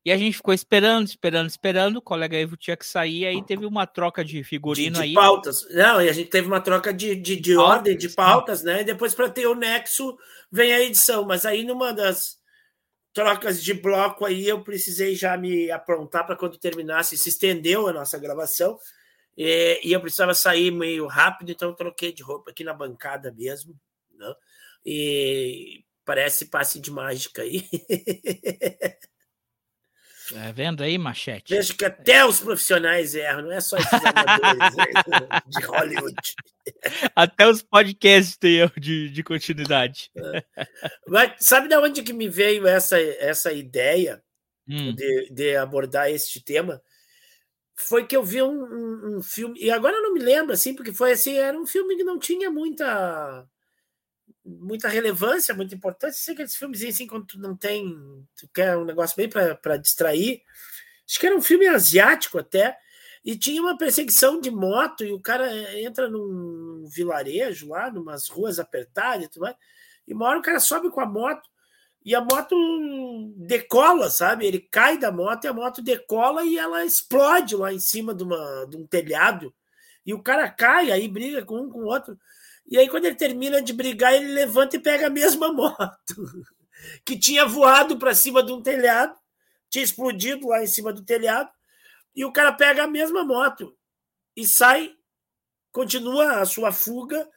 [0.07, 1.97] E a gente ficou esperando, esperando, esperando.
[1.97, 5.13] O colega Ivo tinha que sair, aí teve uma troca de figurino de, de aí.
[5.13, 5.67] pautas.
[5.69, 8.79] Não, e a gente teve uma troca de, de, de pautas, ordem, de pautas, né?
[8.79, 10.17] E depois, para ter o nexo,
[10.49, 11.25] vem a edição.
[11.25, 12.37] Mas aí, numa das
[13.11, 17.91] trocas de bloco aí, eu precisei já me aprontar para quando terminasse, se estendeu a
[17.91, 18.79] nossa gravação.
[19.35, 23.29] E, e, eu precisava sair meio rápido, então eu troquei de roupa aqui na bancada
[23.33, 23.75] mesmo.
[24.17, 24.33] Né?
[24.85, 27.65] E parece passe de mágica aí.
[30.35, 31.53] É vendo aí, Machete?
[31.53, 34.73] Vejo que até os profissionais erram, não é só esses amadores
[35.47, 36.15] de Hollywood.
[37.15, 40.11] Até os podcasts têm erro de, de continuidade.
[40.17, 40.67] É.
[41.07, 44.21] Mas sabe de onde que me veio essa, essa ideia
[44.67, 44.93] hum.
[44.93, 46.81] de, de abordar este tema?
[47.79, 50.73] foi que eu vi um, um, um, filme, e agora eu não me lembro, assim,
[50.73, 53.47] porque foi assim, era um filme que não tinha muita
[54.47, 56.23] muita relevância, muita importância.
[56.23, 57.85] Sei que esses filmes assim, quando tu não tem,
[58.39, 60.41] tu quer um negócio bem para distrair.
[61.07, 62.77] Acho que era um filme asiático até,
[63.23, 68.59] e tinha uma perseguição de moto, e o cara entra num vilarejo lá, numas ruas
[68.59, 69.55] apertadas e tudo mais,
[70.07, 71.49] e uma hora o cara sobe com a moto,
[72.03, 72.55] e a moto
[73.35, 74.45] decola, sabe?
[74.45, 78.23] Ele cai da moto e a moto decola e ela explode lá em cima de,
[78.23, 79.53] uma, de um telhado.
[80.05, 82.17] E o cara cai, aí briga com um com o outro.
[82.67, 86.15] E aí, quando ele termina de brigar, ele levanta e pega a mesma moto
[87.05, 89.17] que tinha voado para cima de um telhado,
[89.69, 91.49] tinha explodido lá em cima do telhado.
[92.15, 93.75] E o cara pega a mesma moto
[94.35, 94.93] e sai,
[95.71, 97.27] continua a sua fuga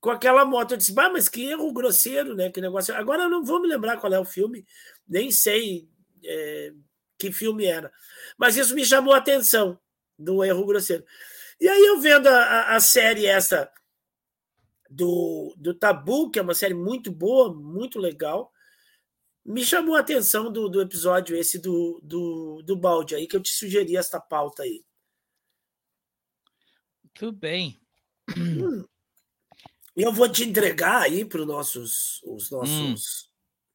[0.00, 0.72] com aquela moto.
[0.72, 2.50] Eu disse, mas que erro grosseiro, né?
[2.50, 2.94] Que negócio.
[2.94, 4.66] Agora eu não vou me lembrar qual é o filme,
[5.06, 5.88] nem sei
[6.24, 6.72] é,
[7.18, 7.92] que filme era.
[8.36, 9.78] Mas isso me chamou a atenção
[10.18, 11.04] do erro grosseiro.
[11.60, 13.70] E aí eu vendo a, a série essa
[14.94, 18.52] do, do Tabu, que é uma série muito boa, muito legal,
[19.44, 23.42] me chamou a atenção do, do episódio esse do, do, do balde aí, que eu
[23.42, 24.84] te sugeri esta pauta aí.
[27.12, 27.78] Tudo bem.
[28.36, 28.84] Hum.
[29.94, 33.30] Eu vou te entregar aí para os nossos, os nossos,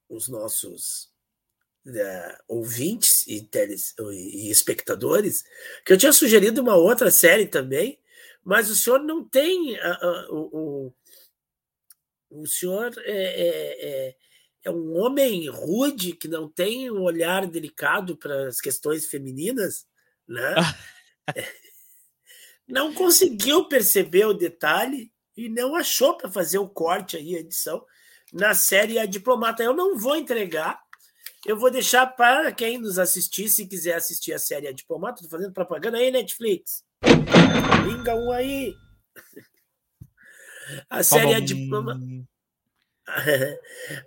[0.10, 0.16] hum.
[0.16, 1.10] os nossos
[1.86, 5.44] uh, ouvintes e, teles, e espectadores,
[5.86, 8.00] que eu tinha sugerido uma outra série também,
[8.44, 10.94] mas o senhor não tem uh, uh, o,
[12.30, 14.16] o, senhor é, é, é,
[14.66, 19.86] é um homem rude que não tem um olhar delicado para as questões femininas,
[20.28, 20.56] né?
[22.68, 27.84] não conseguiu perceber o detalhe e não achou para fazer o corte aí, a edição,
[28.32, 29.64] na série A Diplomata.
[29.64, 30.80] Eu não vou entregar,
[31.46, 35.22] eu vou deixar para quem nos assistir, se quiser assistir a série A Diplomata.
[35.22, 36.84] Estou fazendo propaganda aí, Netflix.
[37.02, 38.76] Pinga um aí.
[40.90, 42.00] A série A Diplomata.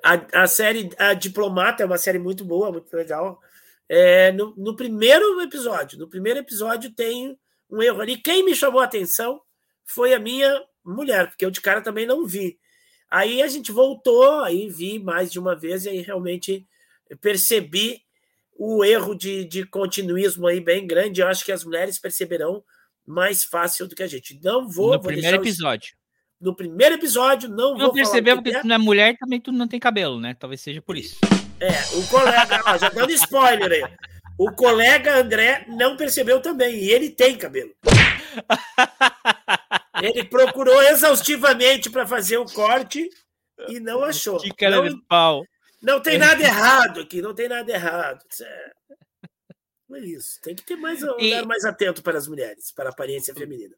[0.03, 3.41] A, a série A Diplomata é uma série muito boa, muito legal.
[3.89, 7.37] É, no, no primeiro episódio, no primeiro episódio tem
[7.69, 8.17] um erro ali.
[8.17, 9.41] Quem me chamou a atenção
[9.85, 12.59] foi a minha mulher, porque eu de cara também não vi.
[13.11, 16.67] Aí a gente voltou, aí vi mais de uma vez, e aí realmente
[17.21, 18.03] percebi
[18.57, 21.21] o erro de, de continuismo aí bem grande.
[21.21, 22.65] Eu acho que as mulheres perceberão
[23.07, 24.41] mais fácil do que a gente.
[24.43, 24.93] Não vou.
[24.93, 25.95] No vou primeiro episódio.
[26.43, 27.93] No primeiro episódio, não, não vou.
[27.93, 30.35] percebemos que, que tu não é mulher também tu não tem cabelo, né?
[30.35, 31.17] Talvez seja por isso.
[31.61, 33.97] É, o colega, ó, já dando spoiler aí.
[34.37, 37.73] O colega André não percebeu também, e ele tem cabelo.
[40.03, 43.09] Ele procurou exaustivamente para fazer o corte
[43.69, 44.41] e não achou.
[44.41, 45.45] Que cara de pau.
[45.81, 48.21] Não tem nada errado aqui, não tem nada errado.
[48.41, 48.73] É,
[49.93, 50.41] é isso.
[50.41, 53.33] Tem que ter mais um E- olhar mais atento para as mulheres, para a aparência
[53.33, 53.77] feminina.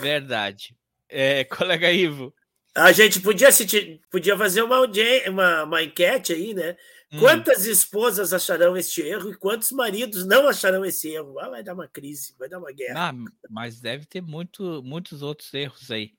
[0.00, 0.76] Verdade.
[1.12, 2.34] É, colega Ivo.
[2.74, 4.80] A gente podia, assistir- podia fazer uma,
[5.28, 6.74] uma, uma enquete aí, né?
[7.12, 7.18] Hum.
[7.18, 11.38] Quantas esposas acharão este erro e quantos maridos não acharão esse erro?
[11.38, 13.10] Ah, vai dar uma crise, vai dar uma guerra.
[13.10, 13.12] Ah,
[13.50, 16.14] mas deve ter muito, muitos outros erros aí.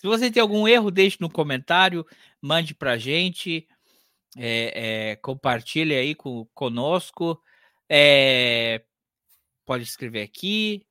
[0.00, 2.04] Se você tem algum erro, deixe no comentário,
[2.42, 3.66] mande pra gente,
[4.36, 7.40] é, é, compartilhe aí com, conosco.
[7.88, 8.82] é,
[9.64, 10.84] pode escrever aqui,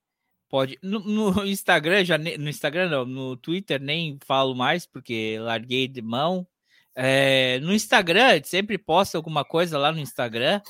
[0.54, 0.78] pode.
[0.84, 6.00] No, no Instagram, já no Instagram não, no Twitter nem falo mais, porque larguei de
[6.00, 6.48] mão.
[6.96, 10.62] É, no Instagram, sempre posta alguma coisa lá no Instagram.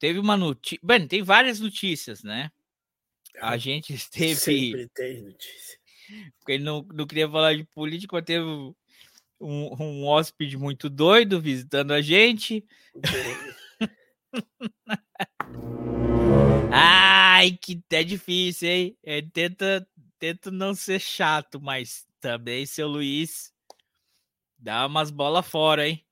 [0.00, 0.80] Teve uma notícia.
[0.82, 2.50] Bem, tem várias notícias, né?
[3.40, 4.34] A gente teve.
[4.34, 5.78] Sempre tem notícia.
[6.40, 8.74] Porque ele não, não queria falar de política, mas teve um,
[9.40, 12.66] um hóspede muito doido visitando a gente.
[17.34, 18.98] Ai, que é difícil, hein?
[19.02, 23.50] Ele tenta, tenta não ser chato, mas também, seu Luiz,
[24.58, 26.04] dá umas bolas fora, hein?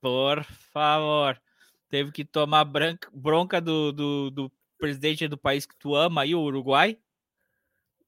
[0.00, 1.40] Por favor.
[1.88, 6.34] Teve que tomar branca, bronca do, do, do presidente do país que tu ama aí,
[6.34, 6.98] o Uruguai.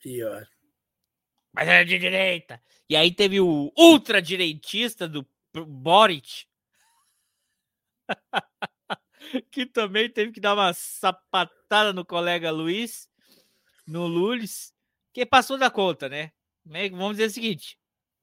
[0.00, 0.48] Pior.
[1.52, 2.60] Mas era de direita.
[2.88, 6.46] E aí teve o ultradireitista do Boric.
[9.50, 13.08] que também teve que dar uma sapatada no colega Luiz,
[13.86, 14.74] no Lules,
[15.12, 16.32] que passou da conta, né?
[16.64, 17.78] Vamos dizer o seguinte: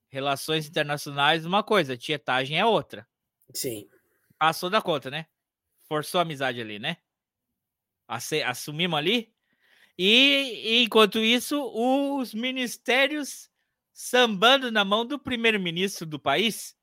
[0.09, 3.07] relações internacionais, uma coisa, tietagem é outra.
[3.53, 3.87] Sim.
[4.37, 5.25] Passou da conta, né?
[5.87, 6.97] Forçou a amizade ali, né?
[8.45, 9.33] Assumimos ali.
[9.97, 13.49] E enquanto isso, os ministérios
[13.91, 16.77] sambando na mão do primeiro-ministro do país,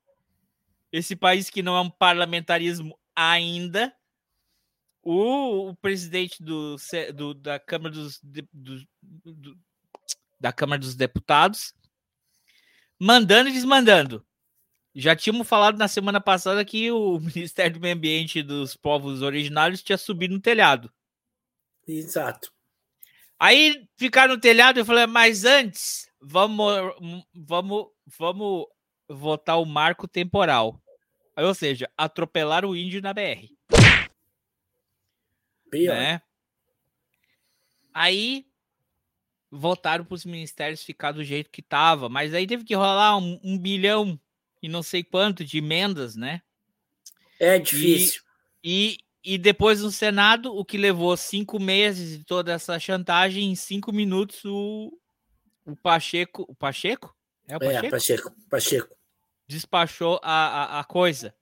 [0.91, 3.95] esse país que não é um parlamentarismo ainda,
[5.05, 6.75] o, o presidente do,
[7.13, 8.87] do- da Câmara dos, do-
[9.23, 9.57] do-
[10.39, 11.73] da Câmara dos Deputados,
[12.99, 14.25] mandando e desmandando.
[14.95, 19.83] Já tínhamos falado na semana passada que o Ministério do Meio Ambiente dos povos originários
[19.83, 20.91] tinha subido no telhado.
[21.87, 22.51] Exato.
[23.37, 26.65] Aí ficaram no telhado e eu falei, mas antes, vamos,
[27.33, 27.87] vamos,
[28.17, 28.65] vamos
[29.07, 30.81] votar o marco temporal.
[31.37, 33.54] Ou seja, atropelar o índio na BR.
[35.79, 35.95] Pior.
[35.95, 36.21] Né?
[37.93, 38.45] Aí
[39.49, 43.39] voltaram para os ministérios ficar do jeito que tava, mas aí teve que rolar um,
[43.43, 44.19] um bilhão
[44.61, 46.41] e não sei quanto de emendas, né?
[47.39, 48.21] É difícil.
[48.63, 53.55] E, e depois no Senado, o que levou cinco meses de toda essa chantagem, em
[53.55, 54.97] cinco minutos o,
[55.65, 56.45] o Pacheco.
[56.49, 57.15] O Pacheco?
[57.47, 57.91] É o É, Pacheco?
[57.91, 58.35] Pacheco.
[58.49, 58.95] Pacheco.
[59.47, 61.33] Despachou a, a, a coisa.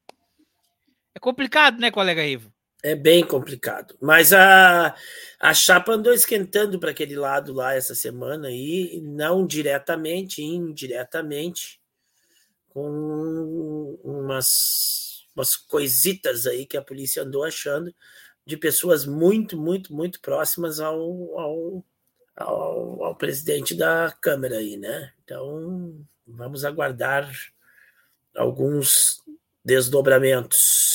[1.16, 2.53] É complicado, né, colega Ivo?
[2.86, 3.96] É bem complicado.
[4.02, 4.94] Mas a,
[5.40, 11.80] a chapa andou esquentando para aquele lado lá essa semana aí, não diretamente, indiretamente,
[12.68, 17.96] com umas, umas coisitas aí que a polícia andou achando
[18.46, 21.00] de pessoas muito, muito, muito próximas ao,
[21.40, 21.86] ao,
[22.36, 25.14] ao, ao presidente da Câmara aí, né?
[25.24, 27.32] Então, vamos aguardar
[28.36, 29.22] alguns
[29.64, 30.93] desdobramentos.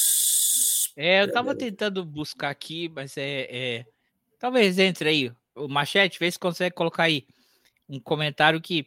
[1.00, 3.86] É, eu tava tentando buscar aqui, mas é, é-
[4.36, 5.32] Talvez entre aí.
[5.54, 7.24] O Machete, vê se consegue colocar aí
[7.88, 8.84] um comentário que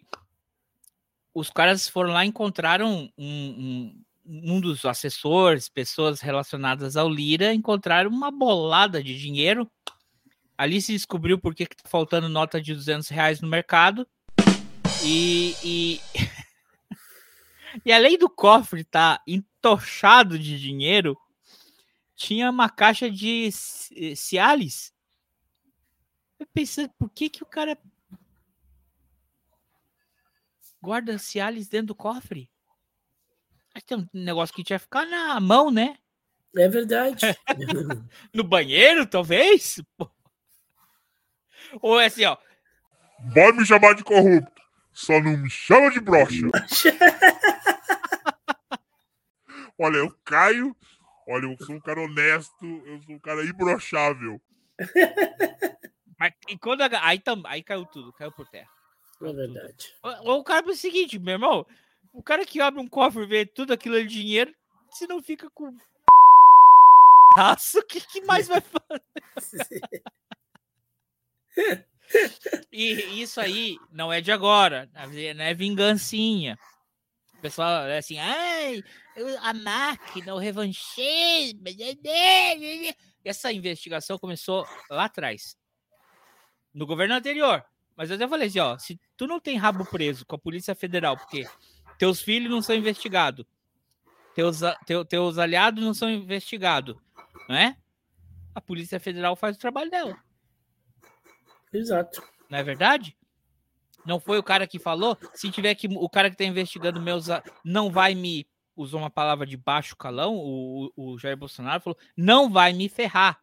[1.34, 7.54] os caras foram lá e encontraram um, um- um dos assessores, pessoas relacionadas ao Lira,
[7.54, 9.72] encontraram uma bolada de dinheiro.
[10.58, 14.06] Ali se descobriu por que está faltando nota de 200 reais no mercado.
[15.02, 16.02] E, e,
[17.86, 21.18] e além do cofre estar tá entochado de dinheiro,
[22.22, 23.50] tinha uma caixa de
[24.16, 24.94] Cialis.
[26.40, 27.76] Eu pensando, por que, que o cara
[30.80, 32.48] guarda Cialis dentro do cofre?
[33.74, 35.98] Mas tem um negócio que tinha que ficar na mão, né?
[36.56, 37.26] É verdade.
[38.32, 39.82] no banheiro, talvez?
[41.82, 42.38] Ou é assim, ó.
[43.34, 44.62] Vai me chamar de corrupto.
[44.94, 46.52] Só não me chama de brocha.
[49.80, 50.76] Olha, eu caio.
[51.32, 52.66] Olha, eu sou um cara honesto.
[52.86, 54.42] Eu sou um cara imbrochável.
[56.20, 58.70] Mas e quando a, aí, tam, aí caiu tudo, caiu por terra.
[59.22, 59.96] É verdade.
[60.04, 61.66] Ou o cara é o seguinte, meu irmão.
[62.14, 64.54] O cara que abre um cofre e vê tudo aquilo de dinheiro,
[64.90, 65.74] se não fica com
[67.76, 68.62] o que, que mais vai
[69.34, 69.82] fazer?
[72.72, 74.90] e isso aí não é de agora,
[75.36, 76.58] não é vingancinha.
[77.42, 78.84] O pessoal é assim, ai,
[79.42, 81.64] a máquina, o revanchismo.
[83.26, 85.58] Essa investigação começou lá atrás,
[86.72, 87.66] no governo anterior.
[87.98, 90.76] Mas eu já falei assim, ó, se tu não tem rabo preso com a Polícia
[90.76, 91.48] Federal, porque
[91.98, 93.44] teus filhos não são investigados.
[94.36, 96.96] Teus, teu, teus aliados não são investigados.
[97.50, 97.76] Não é?
[98.54, 100.16] A Polícia Federal faz o trabalho dela.
[101.74, 102.22] Exato.
[102.48, 103.18] Não é verdade?
[104.06, 105.18] Não foi o cara que falou?
[105.34, 105.88] Se tiver que.
[105.88, 107.28] O cara que está investigando meus.
[107.64, 108.48] Não vai me.
[108.76, 113.40] Usou uma palavra de baixo calão, o, o Jair Bolsonaro falou: não vai me ferrar.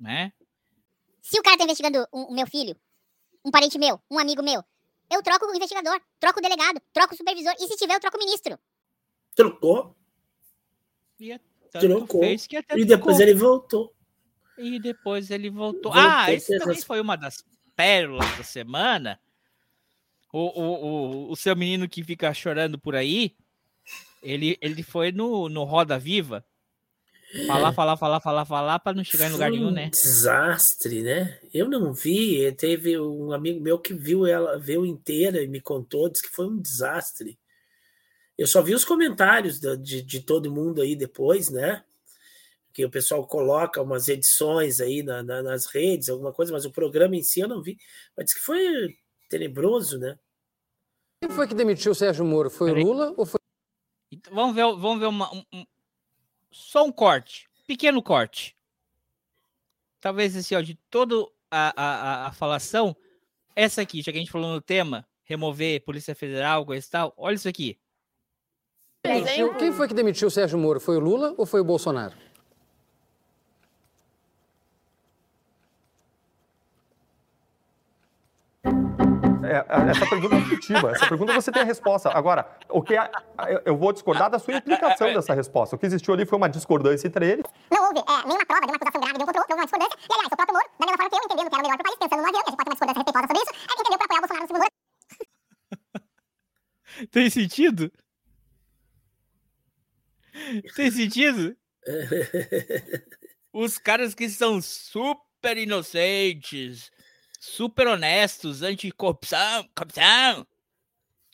[0.00, 0.32] Né?
[1.20, 2.74] Se o cara está investigando o, o meu filho,
[3.44, 4.64] um parente meu, um amigo meu,
[5.10, 7.54] eu troco o investigador, troco o delegado, troco o supervisor.
[7.60, 8.58] E se tiver, eu troco o ministro.
[9.34, 9.94] Trocou.
[11.20, 11.38] E
[11.80, 12.20] Trocou.
[12.20, 13.94] Fez que até e depois ele voltou.
[14.56, 15.92] E depois ele voltou.
[15.92, 19.20] voltou ah, esse também foi uma das pérolas da semana.
[20.36, 23.36] O, o, o, o seu menino que fica chorando por aí,
[24.22, 26.44] ele, ele foi no, no Roda Viva
[27.46, 29.90] Falar, falar, falar, falar, falar para não chegar em lugar nenhum, né?
[29.90, 31.40] Desastre, né?
[31.52, 32.50] Eu não vi.
[32.52, 36.46] Teve um amigo meu que viu ela, viu inteira e me contou, disse que foi
[36.46, 37.36] um desastre.
[38.38, 41.82] Eu só vi os comentários de, de, de todo mundo aí depois, né?
[42.72, 46.70] Que o pessoal coloca umas edições aí na, na, nas redes, alguma coisa, mas o
[46.70, 47.76] programa em si eu não vi.
[48.16, 48.96] Mas disse que foi
[49.28, 50.16] tenebroso, né?
[51.24, 52.50] Quem foi que demitiu o Sérgio Moro?
[52.50, 53.40] Foi o Lula ou foi.
[54.12, 55.64] Então, vamos ver, vamos ver uma, um,
[56.50, 58.54] só um corte, pequeno corte.
[60.02, 61.14] Talvez assim, ó, de toda
[61.50, 62.94] a, a, a falação,
[63.56, 67.14] essa aqui, já que a gente falou no tema, remover Polícia Federal, coisa e tal,
[67.16, 67.78] olha isso aqui.
[69.58, 70.78] Quem foi que demitiu o Sérgio Moro?
[70.78, 72.14] Foi o Lula ou foi o Bolsonaro?
[79.44, 80.90] É, é, essa pergunta é objetiva.
[80.90, 82.08] Essa pergunta você tem a resposta.
[82.10, 83.10] Agora, o que é,
[83.64, 85.76] eu vou discordar da sua implicação dessa resposta.
[85.76, 87.44] O que existiu ali foi uma discordância entre eles.
[87.70, 89.98] Não houve é, nenhuma prova, nenhuma acusação grave, nenhum controle, houve uma discordância.
[89.98, 91.76] E, aliás, o próprio Moro, da mesma forma que eu, entendendo que era o melhor
[91.76, 93.52] para o país, pensando no avião, a gente pode ter uma discordância respeitosa sobre isso,
[93.54, 94.72] é que entendeu para apoiar o Bolsonaro no segundo lugar.
[97.10, 97.92] Tem sentido?
[100.74, 101.56] Tem sentido?
[103.52, 106.90] Os caras que são super inocentes,
[107.44, 110.46] super honestos, anticorrupção, corrupção,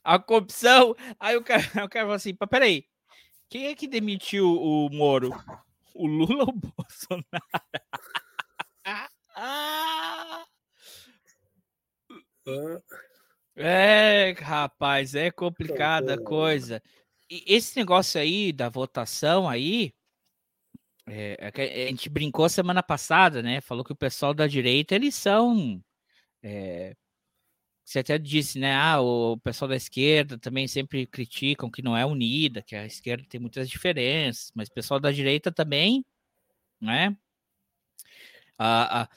[0.03, 0.97] a corrupção.
[1.19, 2.85] Aí o cara, o cara falou assim: peraí,
[3.49, 5.31] quem é que demitiu o Moro?
[5.95, 7.25] O Lula ou o Bolsonaro?
[13.57, 16.83] É, rapaz, é complicada a coisa.
[17.31, 19.93] E esse negócio aí da votação aí,
[21.07, 23.61] é, é a gente brincou semana passada, né?
[23.61, 25.81] Falou que o pessoal da direita eles são
[26.43, 26.95] é,
[27.91, 28.73] você até disse, né?
[28.73, 33.27] Ah, o pessoal da esquerda também sempre criticam que não é unida, que a esquerda
[33.29, 36.05] tem muitas diferenças, mas o pessoal da direita também,
[36.81, 37.17] né?
[38.57, 39.09] A, a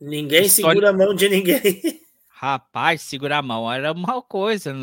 [0.00, 0.80] ninguém história...
[0.80, 1.60] segura a mão de ninguém.
[2.30, 4.74] Rapaz, segurar a mão era uma coisa.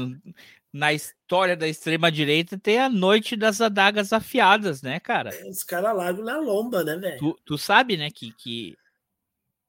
[0.72, 5.32] Na história da extrema direita tem a noite das adagas afiadas, né, cara?
[5.50, 7.18] Os caras largam na lomba, né, velho?
[7.18, 8.78] Tu, tu, sabe, né, que, que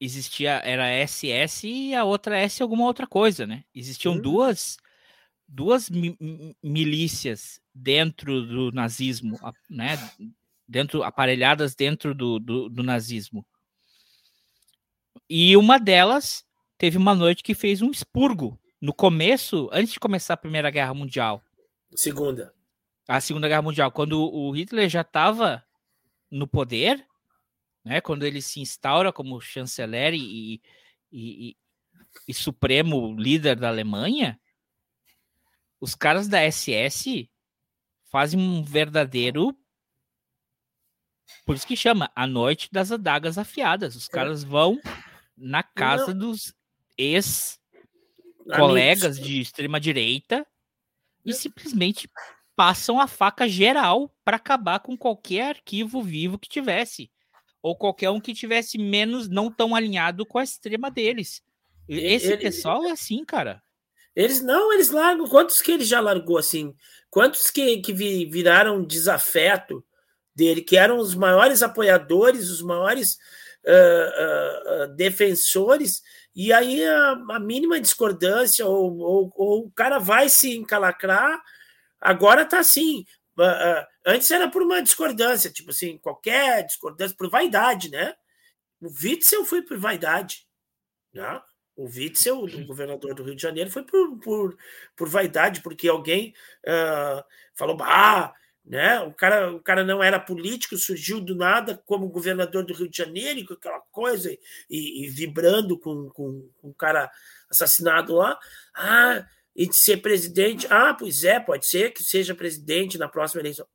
[0.00, 3.64] existia era SS e a outra S alguma outra coisa, né?
[3.74, 4.20] Existiam hum.
[4.20, 4.78] duas
[5.46, 6.16] duas mi
[6.62, 9.38] milícias dentro do nazismo,
[9.68, 9.98] né?
[10.66, 13.44] Dentro aparelhadas dentro do, do, do, nazismo.
[15.28, 16.44] E uma delas
[16.78, 20.94] teve uma noite que fez um expurgo no começo, antes de começar a Primeira Guerra
[20.94, 21.42] Mundial.
[21.94, 22.54] Segunda.
[23.08, 25.64] a Segunda Guerra Mundial, quando o Hitler já estava
[26.30, 27.04] no poder,
[27.84, 30.60] né, quando ele se instaura como chanceler e,
[31.12, 31.56] e, e,
[32.28, 34.40] e supremo líder da Alemanha,
[35.80, 37.30] os caras da SS
[38.10, 39.56] fazem um verdadeiro.
[41.46, 43.96] Por isso que chama A Noite das Adagas Afiadas.
[43.96, 44.78] Os caras vão
[45.36, 46.18] na casa Não.
[46.18, 46.52] dos
[46.98, 50.46] ex-colegas de extrema-direita
[51.24, 52.10] e simplesmente
[52.54, 57.10] passam a faca geral para acabar com qualquer arquivo vivo que tivesse.
[57.62, 61.42] Ou qualquer um que tivesse menos, não tão alinhado com a extrema deles.
[61.88, 63.62] Esse ele, pessoal é assim, cara.
[64.14, 65.28] Eles não, eles largam.
[65.28, 66.74] Quantos que ele já largou assim?
[67.10, 69.84] Quantos que, que viraram desafeto
[70.34, 73.18] dele, que eram os maiores apoiadores, os maiores
[73.66, 76.02] uh, uh, uh, defensores,
[76.34, 81.40] e aí a, a mínima discordância, ou, ou, ou, o cara vai se encalacrar,
[82.00, 83.04] agora tá assim.
[84.06, 88.14] Antes era por uma discordância, tipo assim, qualquer discordância, por vaidade, né?
[88.80, 90.46] O Witzel foi por vaidade.
[91.12, 91.40] Né?
[91.76, 94.58] O Witzel, o governador do Rio de Janeiro, foi por, por,
[94.96, 96.34] por vaidade, porque alguém
[96.66, 97.22] uh,
[97.54, 98.34] falou, ah,
[98.64, 99.00] né?
[99.00, 102.96] O cara, o cara não era político, surgiu do nada como governador do Rio de
[102.96, 104.30] Janeiro, com aquela coisa,
[104.68, 107.10] e, e vibrando com, com, com o cara
[107.50, 108.38] assassinado lá.
[108.74, 110.66] Ah, e de ser presidente.
[110.70, 113.66] Ah, pois é, pode ser que seja presidente na próxima eleição.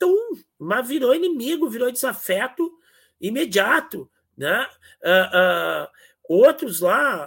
[0.00, 0.16] Então,
[0.58, 2.72] mas virou inimigo, virou desafeto
[3.20, 4.10] imediato.
[4.34, 4.66] Né?
[5.02, 5.88] Uh, uh,
[6.32, 7.26] Outros lá,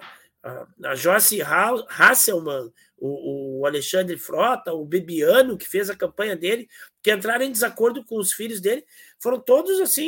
[0.82, 6.70] a Joyce Hasselman, o, o, Alexandre Frota, o Bebiano, que fez a campanha dele,
[7.04, 8.86] que entraram em desacordo com os filhos dele,
[9.20, 10.08] foram todos assim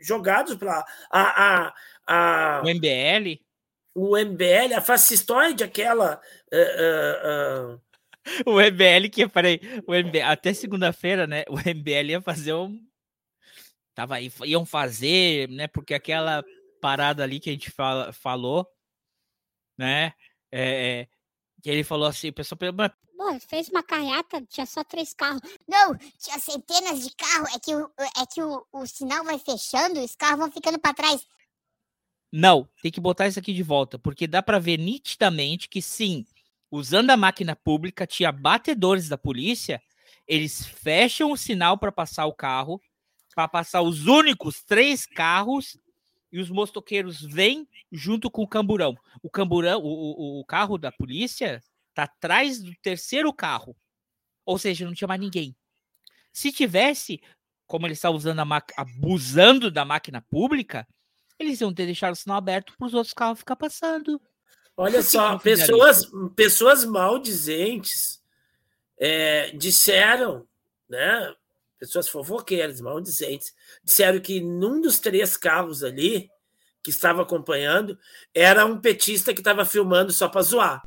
[0.00, 1.74] jogados para a, a,
[2.06, 3.42] a, o MBL.
[3.94, 6.18] O MBL, a fascistoide, aquela.
[6.50, 7.80] Uh, uh, uh...
[8.46, 11.44] O MBL que, peraí, o MBL, até segunda-feira, né?
[11.48, 12.80] O MBL ia fazer um.
[13.94, 15.66] Tava, iam fazer, né?
[15.66, 16.44] Porque aquela
[16.80, 18.66] parada ali que a gente fala, falou,
[19.78, 20.14] né?
[20.52, 21.06] É,
[21.62, 22.58] que ele falou assim, o pessoal
[23.46, 25.40] fez uma carreata, tinha só três carros.
[25.68, 27.54] Não, tinha centenas de carros.
[27.54, 30.94] É que, o, é que o, o sinal vai fechando os carros vão ficando para
[30.94, 31.26] trás.
[32.32, 36.24] Não, tem que botar isso aqui de volta, porque dá para ver nitidamente que sim,
[36.70, 39.82] usando a máquina pública, tinha batedores da polícia,
[40.26, 42.80] eles fecham o sinal para passar o carro,
[43.34, 45.76] para passar os únicos três carros
[46.30, 48.96] e os motoqueiros vêm junto com o camburão.
[49.22, 51.60] O camburão, o, o, o carro da polícia
[51.92, 53.76] tá atrás do terceiro carro.
[54.44, 55.56] Ou seja, não tinha mais ninguém.
[56.32, 57.20] Se tivesse,
[57.66, 60.86] como ele está usando a abusando da máquina pública,
[61.38, 64.20] eles iam ter deixado o sinal aberto para os outros carros ficar passando.
[64.82, 68.18] Olha só, pessoas, pessoas maldizentes
[68.98, 70.48] é, disseram,
[70.88, 71.34] né?
[71.78, 73.54] pessoas fofoqueiras, maldizentes,
[73.84, 76.30] disseram que num dos três carros ali,
[76.82, 77.98] que estava acompanhando,
[78.34, 80.82] era um petista que estava filmando só para zoar.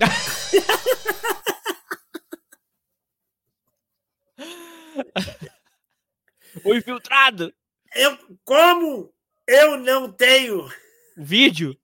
[6.64, 7.54] o infiltrado!
[7.94, 9.14] Eu, como
[9.46, 10.68] eu não tenho.
[11.16, 11.78] Vídeo?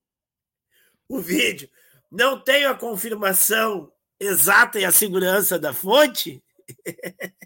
[1.12, 1.68] O vídeo.
[2.10, 6.42] Não tenho a confirmação exata e a segurança da fonte.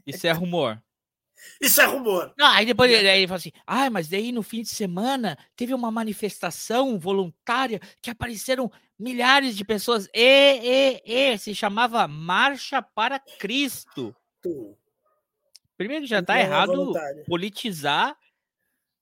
[0.06, 0.80] Isso é rumor.
[1.60, 2.32] Isso é rumor.
[2.38, 5.36] Não, aí depois ele, aí ele fala assim: ah, mas daí no fim de semana
[5.56, 10.08] teve uma manifestação voluntária que apareceram milhares de pessoas.
[10.14, 14.14] E, e, e se chamava Marcha para Cristo.
[15.76, 16.92] Primeiro que já está errado
[17.26, 18.16] politizar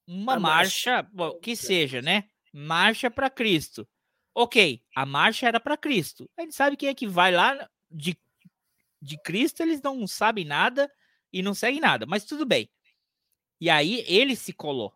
[0.07, 2.25] uma a marcha, marcha bom, que seja, né?
[2.53, 3.87] Marcha para Cristo.
[4.35, 6.29] Ok, a marcha era para Cristo.
[6.37, 8.19] A gente sabe quem é que vai lá de,
[9.01, 10.91] de Cristo, eles não sabem nada
[11.33, 12.69] e não segue nada, mas tudo bem.
[13.61, 14.93] E aí ele se colou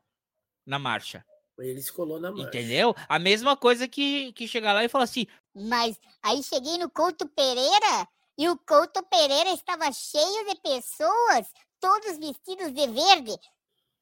[0.67, 1.25] na marcha.
[1.59, 2.49] Ele se colou na marcha.
[2.49, 2.95] Entendeu?
[3.09, 5.27] A mesma coisa que, que chegar lá e falar assim.
[5.55, 12.19] Mas aí cheguei no Couto Pereira e o Couto Pereira estava cheio de pessoas, todos
[12.19, 13.37] vestidos de verde.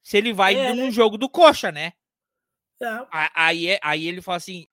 [0.03, 0.91] Se ele vai é, num né?
[0.91, 1.93] jogo do coxa, né?
[2.81, 3.07] É.
[3.33, 4.67] Aí, aí ele fala assim.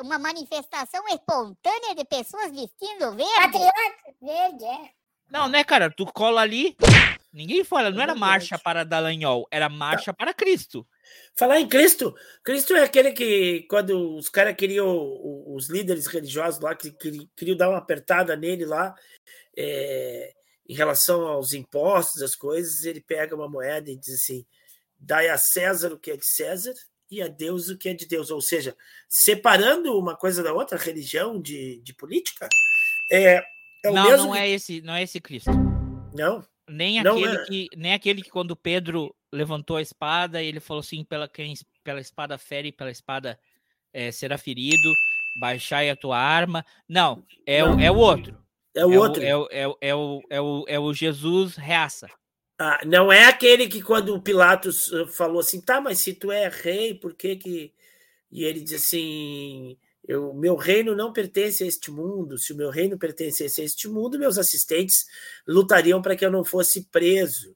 [0.00, 3.34] Uma manifestação espontânea de pessoas vestindo verde.
[3.34, 4.90] Patriota verde, é.
[5.30, 5.90] Não, né, cara?
[5.90, 6.74] Tu cola ali.
[7.30, 10.86] Ninguém fala, não era marcha para Dallagnol, era marcha para Cristo.
[11.36, 14.88] Falar em Cristo, Cristo é aquele que, quando os caras queriam,
[15.46, 16.90] os líderes religiosos lá, que
[17.36, 18.94] queriam dar uma apertada nele lá,
[19.56, 20.32] é,
[20.66, 24.46] em relação aos impostos, as coisas, ele pega uma moeda e diz assim:
[24.98, 26.74] dai a César o que é de César
[27.10, 28.30] e a Deus o que é de Deus.
[28.30, 28.76] Ou seja,
[29.08, 32.48] separando uma coisa da outra, religião de, de política,
[33.10, 33.42] é,
[33.84, 35.50] é não, não é esse, não é esse Cristo.
[36.14, 36.44] Não.
[36.68, 37.44] Nem Não aquele, é.
[37.44, 42.00] que, nem aquele que quando Pedro levantou a espada, ele falou assim, pela, quem, pela
[42.00, 43.38] espada fere, pela espada
[43.92, 44.92] eh, será ferido,
[45.40, 46.64] baixai a tua arma.
[46.86, 48.36] Não, é, O, é o outro.
[48.74, 49.22] É o é outro.
[49.22, 52.08] O, é, o, é, o, é, o, é, o, é o Jesus reaça.
[52.58, 56.32] Ah, não é aquele que quando o Pilatos eh, falou assim, tá, mas se tu
[56.32, 57.72] é rei, por que que...
[58.30, 62.70] E ele diz assim, eu, meu reino não pertence a este mundo, se o meu
[62.70, 65.06] reino pertencesse a este mundo, meus assistentes
[65.46, 67.54] lutariam para que eu não fosse preso,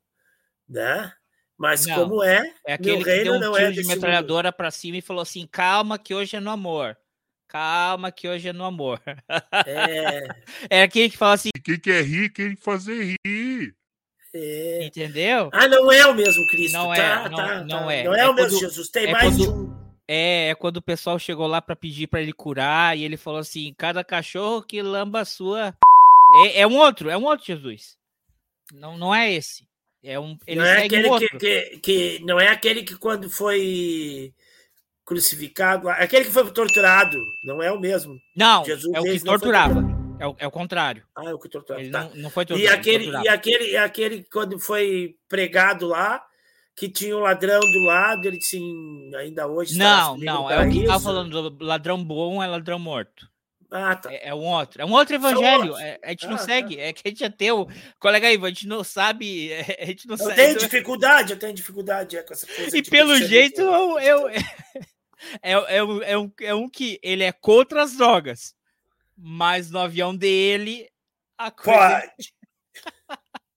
[0.69, 1.13] né?
[1.57, 3.85] Mas Não, como é, É meu aquele que reino deu um não tiro é de
[3.87, 6.97] metralhadora pra cima e falou assim: calma que hoje é no amor.
[7.47, 9.01] Calma que hoje é no amor.
[9.67, 10.27] É,
[10.69, 13.77] É aquele que fala assim, E quem quer rir, quem fazer rir.
[14.35, 14.85] É.
[14.87, 15.51] entendeu?
[15.53, 17.93] Ah, não é o mesmo Cristo, Não é, tá, não- tá, não tá.
[17.93, 18.05] é.
[18.05, 19.83] Não é, É o mesmo Jesus, tem é mais de quando- um.
[20.09, 23.39] É, é quando o pessoal chegou lá pra pedir pra ele curar e ele falou
[23.41, 25.75] assim: cada cachorro que lamba a sua.
[26.47, 27.95] É, é um outro, é um outro Jesus.
[28.73, 29.65] Não, não é esse.
[30.03, 33.29] É um, ele não é aquele um que, que, que- não é aquele que quando
[33.29, 34.33] foi
[35.05, 38.19] crucificado, aquele que foi torturado, não é o mesmo.
[38.35, 39.83] Não, Jesus é o que torturava.
[40.23, 41.05] É o, é o contrário.
[41.17, 41.91] Ah, é o que torturado.
[41.91, 42.05] Tá.
[42.05, 42.75] não, não foi E torturado.
[42.79, 46.23] aquele, e aquele, e aquele que quando foi pregado lá,
[46.77, 48.59] que tinha um ladrão do lado, ele disse,
[49.19, 49.77] ainda hoje.
[49.77, 51.05] Não, não, é o que tava paraíso.
[51.05, 53.31] falando, do ladrão bom é ladrão morto.
[53.75, 54.13] Ah, tá.
[54.13, 55.75] É, é um outro, é um outro evangelho.
[55.79, 56.45] é- a gente não Ah, tá.
[56.45, 57.67] segue, é que a gente tem o.
[57.99, 59.51] Colega Ivan, a gente não sabe.
[59.51, 60.37] é, a gente não Eu segue.
[60.37, 62.77] tenho dificuldade, eu tenho dificuldade é, com essa coisa.
[62.77, 64.29] E pelo jeito, eu, eu-
[65.43, 68.55] é, é, é, um, é um que ele é contra as drogas,
[69.25, 70.91] mas no avião dele,
[71.39, 72.13] a coisa.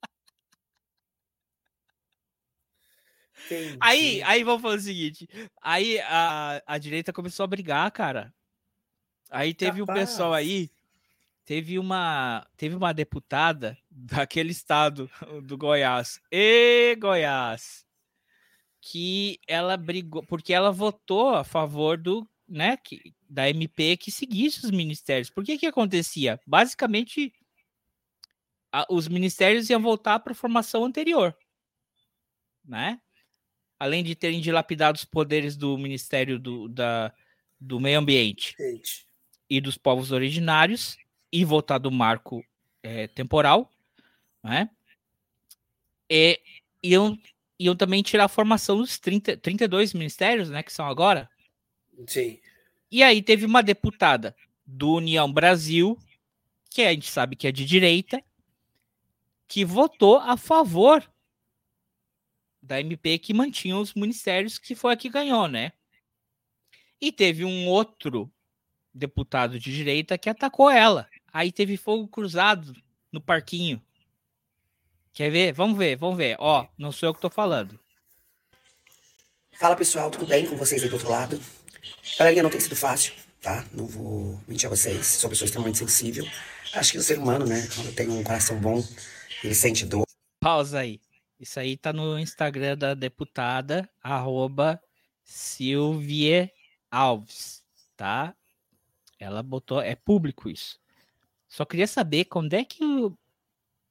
[3.80, 5.30] Aí, aí vamos fazer o seguinte:
[5.62, 8.34] aí a, a direita começou a brigar, cara.
[9.30, 10.48] Aí teve um pessoal Capaz.
[10.48, 10.72] aí,
[11.44, 15.10] teve uma, teve uma deputada daquele estado
[15.44, 17.86] do Goiás, e Goiás,
[18.82, 24.64] que ela brigou, porque ela votou a favor do, né, que, da MP que seguisse
[24.66, 25.30] os ministérios.
[25.30, 26.40] Por que que acontecia?
[26.46, 27.34] Basicamente,
[28.72, 31.36] a- os ministérios iam voltar para a formação anterior,
[32.64, 33.00] né?
[33.80, 37.14] Além de terem dilapidado os poderes do Ministério do, da,
[37.60, 39.06] do Meio Ambiente Gente,
[39.50, 40.98] e dos povos originários
[41.32, 42.44] e voltar do marco
[42.82, 43.70] eh, temporal,
[44.44, 44.70] né?
[46.10, 46.40] E
[46.82, 47.18] iam,
[47.60, 51.30] iam também tirar a formação dos 30, 32 ministérios, né, que são agora.
[52.08, 52.40] Sim.
[52.92, 54.36] E aí teve uma deputada
[54.66, 55.98] do União Brasil,
[56.70, 58.24] que a gente sabe que é de direita,
[59.48, 61.08] que votou a favor
[62.62, 65.72] da MP que mantinha os ministérios, que foi a que ganhou, né?
[67.00, 68.32] E teve um outro
[68.94, 71.08] deputado de direita que atacou ela.
[71.32, 72.76] Aí teve fogo cruzado
[73.12, 73.82] no parquinho.
[75.14, 75.54] Quer ver?
[75.54, 76.36] Vamos ver, vamos ver.
[76.40, 77.80] Ó, não sou eu que tô falando.
[79.54, 81.40] Fala pessoal, tudo bem com vocês aí do outro lado?
[82.18, 83.66] Galerinha, não tem sido fácil, tá?
[83.74, 86.28] Não vou mentir a vocês, sou pessoa extremamente sensível.
[86.74, 88.84] Acho que o ser humano, né, quando tem um coração bom,
[89.44, 90.06] ele sente dor.
[90.40, 91.00] Pausa aí.
[91.40, 94.82] Isso aí tá no Instagram da deputada, arroba
[95.24, 96.50] Silvia
[96.90, 97.64] Alves,
[97.98, 98.36] tá?
[99.20, 100.80] Ela botou, é público isso.
[101.48, 103.18] Só queria saber quando é que o,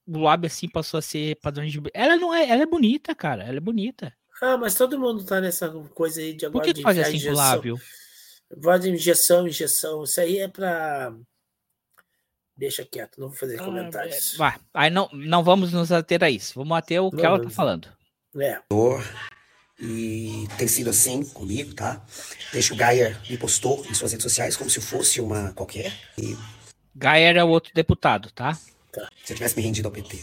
[0.06, 1.80] o lábio assim passou a ser padrão de.
[1.92, 3.42] Ela não é, ela é bonita, cara.
[3.42, 4.14] Ela é bonita.
[4.42, 6.98] Ah, mas todo mundo tá nessa coisa aí de Por agora que de tu faz
[6.98, 7.34] assim com o injeção.
[7.36, 7.80] lábio?
[8.56, 10.04] Voz de injeção, injeção.
[10.04, 11.14] Isso aí é pra.
[12.56, 14.36] Deixa quieto, não vou fazer comentários.
[14.36, 16.54] Vai, aí não, não vamos nos ater a isso.
[16.54, 17.88] Vamos ater o que Não, ela tá falando.
[18.38, 18.60] É.
[19.80, 22.04] E tem sido assim comigo, tá?
[22.52, 25.92] Desde que o Gaia me postou em suas redes sociais como se fosse uma qualquer.
[26.16, 26.36] E
[26.94, 28.54] Gaia é o outro deputado, tá?
[29.24, 30.22] se eu tivesse me rendido ao PT.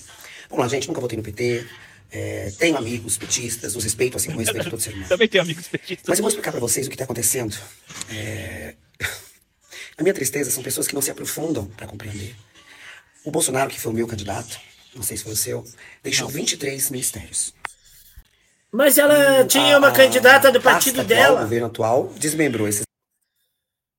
[0.50, 1.68] Vamos lá, gente, nunca votei no PT.
[2.12, 5.08] É, tenho amigos petistas, os respeito assim como respeito todo ser humano.
[5.08, 6.06] Também tenho amigos petistas.
[6.08, 7.58] Mas eu vou explicar pra vocês o que tá acontecendo.
[8.10, 8.76] É...
[9.98, 12.36] A minha tristeza são pessoas que não se aprofundam pra compreender.
[13.24, 14.60] O Bolsonaro, que foi o meu candidato,
[14.94, 15.66] não sei se foi o seu,
[16.04, 17.54] deixou 23 ministérios.
[18.72, 21.40] Mas ela tinha uma A candidata do partido dela.
[21.40, 22.84] O governo atual desmembrou esses.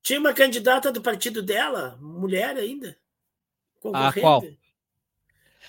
[0.02, 2.96] Tinha uma candidata do partido dela, mulher ainda.
[3.94, 4.20] Ah, concorrendo.
[4.20, 4.42] qual?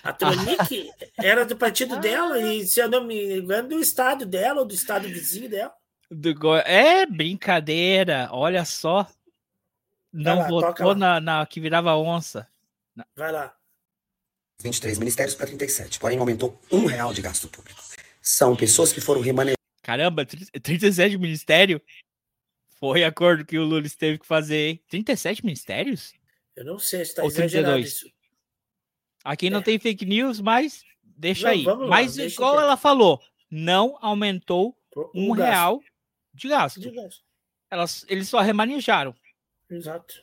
[0.02, 4.60] A Tronic era do partido dela, e se eu não me engano, do estado dela,
[4.60, 5.72] ou do estado vizinho dela.
[6.10, 9.06] Do Goi- É brincadeira, olha só.
[10.12, 12.46] Não lá, votou na, na que virava onça.
[13.16, 13.54] Vai lá.
[14.60, 17.82] 23 ministérios para 37, porém aumentou um real de gasto público.
[18.22, 21.80] São pessoas que foram remanejadas Caramba, 30 37 ministério?
[22.78, 24.82] Foi acordo que o Lula teve que fazer, hein?
[24.88, 26.14] 37 ministérios?
[26.56, 27.86] Eu não sei se está Ou exagerado 32.
[27.86, 28.13] isso.
[29.24, 29.62] Aqui não É.
[29.62, 31.64] tem fake news, mas deixa aí.
[31.88, 33.20] Mas lá, igual ela falou,
[33.50, 34.76] não aumentou
[35.14, 35.80] um, um real
[36.34, 36.78] de gasto.
[36.80, 37.20] De gasto.
[37.70, 39.14] Elas, eles só remanejaram.
[39.70, 40.22] Exato.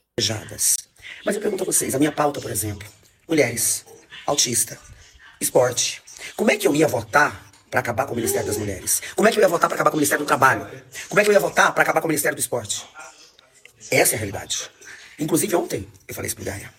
[1.25, 2.87] Mas eu pergunto a vocês, a minha pauta, por exemplo,
[3.27, 3.85] mulheres,
[4.25, 4.77] autista,
[5.39, 6.01] esporte.
[6.35, 9.01] Como é que eu ia votar para acabar com o Ministério das Mulheres?
[9.15, 10.69] Como é que eu ia votar para acabar com o Ministério do Trabalho?
[11.09, 12.85] Como é que eu ia votar para acabar com o Ministério do Esporte?
[13.89, 14.69] Essa é a realidade.
[15.17, 16.71] Inclusive ontem eu falei isso pro Gaia.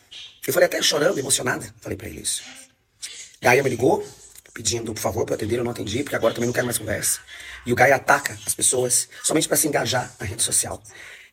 [0.47, 2.43] Eu falei até chorando, emocionada, falei para ele isso.
[3.40, 4.05] Gaia me ligou,
[4.53, 7.20] pedindo por favor para atender, eu não atendi, porque agora também não quero mais conversa.
[7.64, 10.82] E o Gaia ataca as pessoas somente para se engajar na rede social.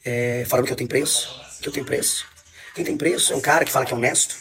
[0.06, 1.28] É, falando que eu tenho preço,
[1.60, 2.26] que eu tenho preço.
[2.76, 4.36] Quem tem preço é um cara que fala que é honesto.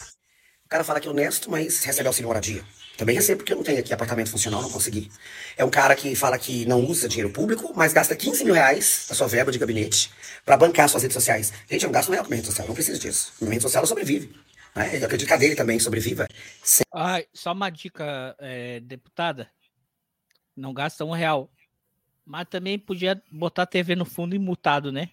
[0.65, 2.63] O cara fala que é honesto, mas recebe auxílio moradia.
[2.95, 5.09] Também recebo porque eu não tenho aqui apartamento funcional, não consegui.
[5.57, 9.05] É um cara que fala que não usa dinheiro público, mas gasta 15 mil reais
[9.09, 10.11] da sua verba de gabinete
[10.45, 11.51] para bancar suas redes sociais.
[11.69, 13.33] Gente, eu não gasto minha rede social, não preciso disso.
[13.41, 14.35] Minha rede social ela sobrevive.
[14.75, 14.99] Né?
[14.99, 16.27] Eu acredito que a dele também sobreviva.
[16.63, 16.83] Sem...
[16.93, 19.49] Ah, só uma dica, é, deputada.
[20.55, 21.49] Não gasta um real.
[22.25, 25.09] Mas também podia botar a TV no fundo e mutado, né?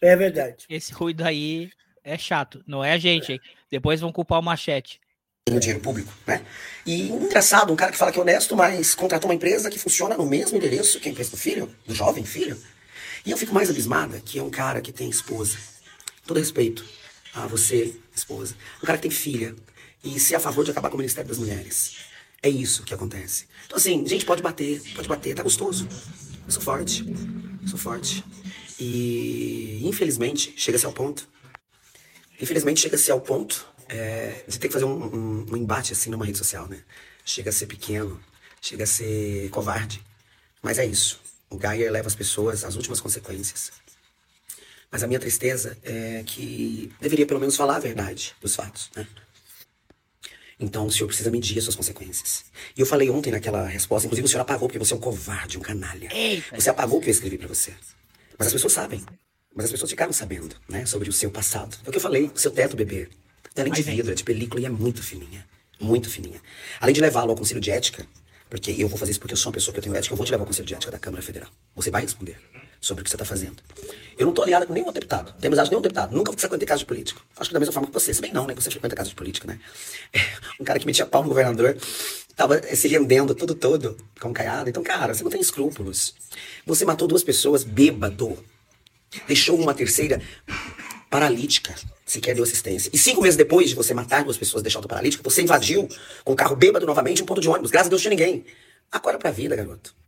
[0.00, 0.64] É verdade.
[0.68, 1.70] Esse ruído aí
[2.02, 3.40] é chato, não é a gente, hein?
[3.70, 5.00] Depois vão culpar o machete.
[5.44, 6.44] Tem dinheiro público, né?
[6.86, 10.16] E engraçado, um cara que fala que é honesto, mas contratou uma empresa que funciona
[10.16, 12.60] no mesmo endereço que a empresa do filho, do jovem filho.
[13.24, 15.58] E eu fico mais abismada que é um cara que tem esposa.
[16.26, 16.84] Todo respeito
[17.34, 18.54] a você, esposa.
[18.82, 19.54] Um cara que tem filha.
[20.02, 21.96] E se é a favor de acabar com o Ministério das Mulheres.
[22.42, 23.46] É isso que acontece.
[23.66, 25.86] Então, assim, gente, pode bater, pode bater, tá gostoso.
[26.46, 27.04] Eu sou forte,
[27.66, 28.24] sou forte.
[28.78, 31.28] E, infelizmente, chega-se ao ponto
[32.40, 36.24] Infelizmente, chega-se ao ponto é, de ter que fazer um, um, um, embate assim numa
[36.24, 36.82] rede social, né?
[37.24, 38.18] Chega a ser pequeno,
[38.62, 40.02] chega a ser covarde.
[40.62, 41.20] Mas é isso.
[41.50, 43.72] O Gaia leva as pessoas às últimas consequências.
[44.90, 49.06] Mas a minha tristeza é que deveria pelo menos falar a verdade dos fatos, né?
[50.58, 52.44] Então o senhor precisa medir as suas consequências.
[52.76, 55.56] E eu falei ontem naquela resposta, inclusive o senhor apagou porque você é um covarde,
[55.56, 56.10] um canalha.
[56.54, 57.72] Você apagou o que eu escrevi para você.
[58.38, 59.02] Mas as pessoas sabem.
[59.54, 61.76] Mas as pessoas ficaram sabendo, né, sobre o seu passado.
[61.84, 63.08] É o que eu falei, o seu teto, bebê.
[63.56, 65.46] Ela é de vidro, é de película e é muito fininha.
[65.80, 66.40] Muito fininha.
[66.78, 68.06] Além de levá-lo ao conselho de ética,
[68.48, 70.16] porque eu vou fazer isso porque eu sou uma pessoa que eu tenho ética, eu
[70.16, 71.50] vou te levar ao conselho de ética da Câmara Federal.
[71.74, 72.36] Você vai responder
[72.80, 73.56] sobre o que você está fazendo.
[74.18, 75.32] Eu não tô aliada com nenhum deputado.
[75.40, 76.14] Tem amizade com nenhum deputado.
[76.14, 77.22] Nunca frequentei casa de político.
[77.36, 78.12] Acho que da mesma forma que você.
[78.12, 78.54] Se bem não, né?
[78.54, 79.58] Você frequenta casa de política, né?
[80.12, 80.20] É,
[80.60, 81.76] um cara que metia pau no governador
[82.36, 84.68] tava eh, se rendendo tudo todo com caiado.
[84.68, 86.14] Então, cara, você não tem escrúpulos.
[86.66, 88.38] Você matou duas pessoas bêbado.
[89.26, 90.22] Deixou uma terceira
[91.10, 91.74] paralítica,
[92.06, 92.88] sequer deu assistência.
[92.92, 95.88] E cinco meses depois de você matar duas pessoas, deixar outra paralítica, você invadiu
[96.24, 97.70] com o carro bêbado novamente um ponto de ônibus.
[97.70, 98.44] Graças a Deus tinha ninguém.
[98.92, 99.99] Acorda pra vida, garoto.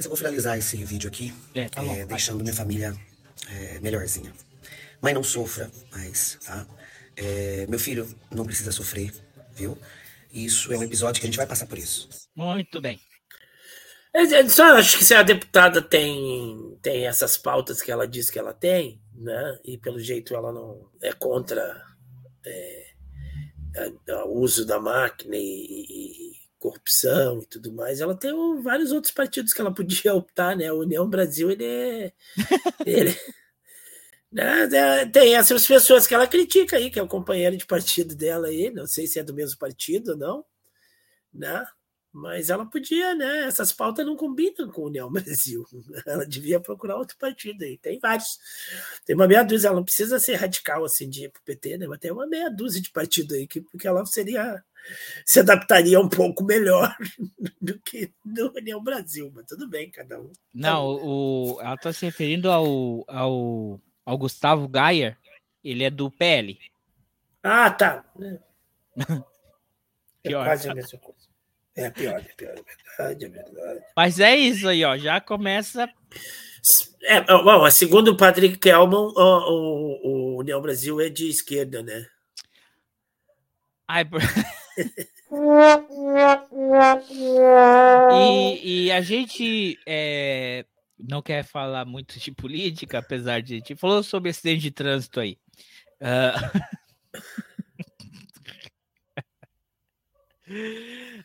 [0.00, 2.96] Mas eu vou finalizar esse vídeo aqui, é, tá é, deixando minha família
[3.50, 4.32] é, melhorzinha.
[4.98, 6.66] Mãe, não sofra mais, tá?
[7.14, 9.12] É, meu filho não precisa sofrer,
[9.52, 9.76] viu?
[10.32, 12.08] Isso é um episódio que a gente vai passar por isso.
[12.34, 12.98] Muito bem.
[14.14, 18.30] É, é, só acho que se a deputada tem, tem essas pautas que ela diz
[18.30, 19.58] que ela tem, né?
[19.62, 21.84] E pelo jeito ela não é contra
[22.46, 22.86] é,
[24.24, 28.00] o uso da máquina e, e, corrupção e tudo mais.
[28.00, 28.32] Ela tem
[28.62, 30.68] vários outros partidos que ela podia optar, né?
[30.68, 32.12] A União Brasil ele é,
[32.86, 33.16] ele,
[34.30, 34.68] né?
[34.72, 38.46] É, tem essas pessoas que ela critica aí, que é o companheiro de partido dela
[38.46, 40.44] aí, não sei se é do mesmo partido ou não,
[41.32, 41.66] né?
[42.12, 43.44] Mas ela podia, né?
[43.44, 45.64] Essas pautas não combinam com a União Brasil.
[46.04, 47.78] Ela devia procurar outro partido aí.
[47.78, 48.38] Tem vários.
[49.04, 51.86] Tem uma meia dúzia, ela não precisa ser radical assim de ir pro PT, né?
[51.86, 54.62] Mas tem uma meia dúzia de partido aí que porque ela seria
[55.24, 56.96] se adaptaria um pouco melhor
[57.60, 60.32] do que do União Brasil, mas tudo bem, cada um.
[60.52, 65.16] Não, o, ela está se referindo ao, ao, ao Gustavo Gayer,
[65.62, 66.58] ele é do PL.
[67.42, 68.04] Ah, tá.
[70.22, 70.42] É, Pior.
[70.42, 71.19] é quase a mesma coisa.
[71.80, 72.62] É pior, é pior, é
[72.98, 73.80] verdade, é verdade.
[73.96, 74.98] Mas é isso aí, ó.
[74.98, 75.88] Já começa.
[77.02, 82.06] É, bom, segundo o Patrick Kelman, o, o, o União Brasil é de esquerda, né?
[83.88, 84.04] Ai,
[88.12, 90.66] e, e, a gente é,
[90.98, 95.18] não quer falar muito de política, apesar de a gente falou sobre acidente de trânsito
[95.18, 95.38] aí.
[96.02, 96.60] Uh...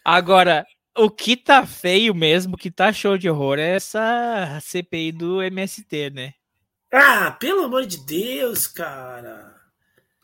[0.04, 0.66] Agora,
[0.98, 6.10] o que tá feio mesmo, que tá show de horror, é essa CPI do MST,
[6.12, 6.34] né?
[6.92, 9.54] Ah, pelo amor de Deus, cara.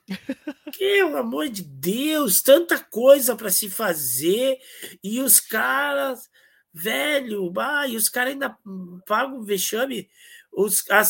[0.78, 4.58] Pelo amor de Deus, tanta coisa para se fazer
[5.04, 6.30] e os caras,
[6.74, 8.58] velho, bah, e os caras ainda
[9.06, 10.10] pagam vexame.
[10.52, 11.02] Os, a,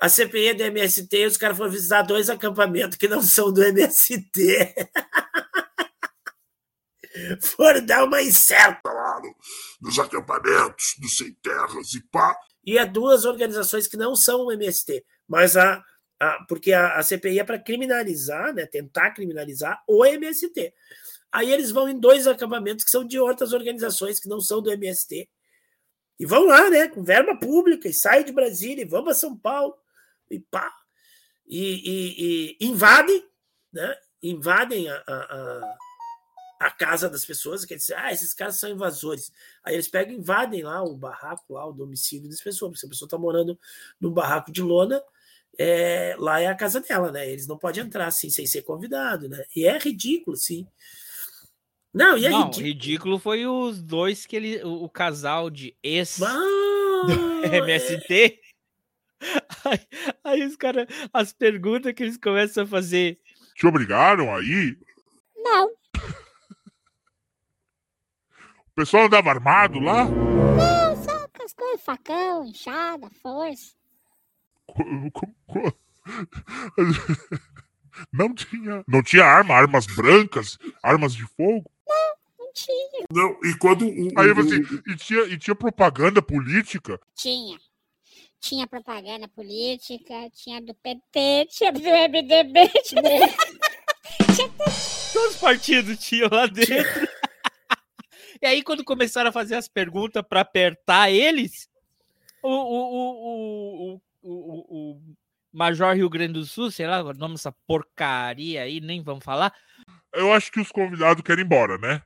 [0.00, 4.74] a CPI do MST, os caras foram visitar dois acampamentos que não são do MST.
[7.40, 9.34] foram dar uma incerta lá no,
[9.80, 12.36] nos acampamentos, dos sem terras e pá.
[12.64, 15.82] E é duas organizações que não são o MST, mas a,
[16.18, 20.72] a porque a, a CPI é para criminalizar, né, tentar criminalizar o MST.
[21.30, 24.70] Aí eles vão em dois acampamentos que são de outras organizações que não são do
[24.70, 25.28] MST.
[26.18, 29.36] E vão lá, né, com verba pública, e saem de Brasília, e vão para São
[29.36, 29.76] Paulo,
[30.30, 30.72] e pá.
[31.46, 33.22] E, e, e invadem,
[33.72, 35.76] né, invadem a, a, a,
[36.70, 39.32] casa das pessoas, quer dizer, ah, esses caras são invasores.
[39.64, 42.70] Aí eles pegam e invadem lá o barraco, lá, o domicílio das pessoas.
[42.70, 43.58] Porque se a pessoa está morando
[44.00, 45.02] num barraco de lona,
[45.58, 47.28] é, lá é a casa dela, né?
[47.28, 49.44] Eles não podem entrar assim sem ser convidado, né?
[49.54, 50.66] E é ridículo, sim.
[51.92, 52.66] Não, e é Não, ridículo.
[52.66, 54.62] ridículo foi os dois que ele.
[54.62, 57.02] O, o casal de ex Ah,
[57.52, 58.40] MST.
[59.64, 59.80] Aí,
[60.22, 60.86] aí os caras.
[61.12, 63.18] As perguntas que eles começam a fazer.
[63.54, 64.76] Te obrigaram aí?
[65.36, 65.70] Não.
[68.76, 70.04] O pessoal andava armado lá?
[70.04, 73.74] Não, só com as coisas, facão, enxada, força.
[78.12, 78.84] Não tinha.
[78.86, 81.64] Não tinha arma, armas brancas, armas de fogo.
[82.38, 83.06] Não tinha.
[83.10, 83.86] Não, e quando.
[84.14, 84.56] Aí você.
[84.86, 87.00] E tinha, e tinha propaganda política.
[87.14, 87.58] Tinha.
[88.38, 93.08] Tinha propaganda política, tinha do PT, tinha do MDB, tinha do...
[95.14, 97.08] Todos os partidos tinham lá dentro.
[98.40, 101.68] E aí, quando começaram a fazer as perguntas para apertar eles,
[102.42, 105.16] o, o, o, o, o, o, o
[105.52, 109.54] Major Rio Grande do Sul, sei lá o nome dessa porcaria aí, nem vamos falar.
[110.12, 112.02] Eu acho que os convidados querem ir embora, né?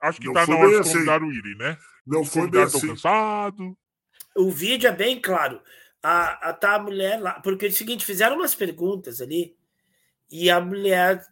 [0.00, 0.92] Acho que Não tá na hora de assim.
[0.92, 1.78] convidar o irem, né?
[2.06, 2.88] Não Os foi bem assim.
[2.88, 3.74] cansados.
[4.36, 5.60] O vídeo é bem claro.
[6.02, 7.40] A, a, tá a mulher lá.
[7.40, 9.54] Porque é o seguinte, fizeram umas perguntas ali
[10.30, 11.22] e a mulher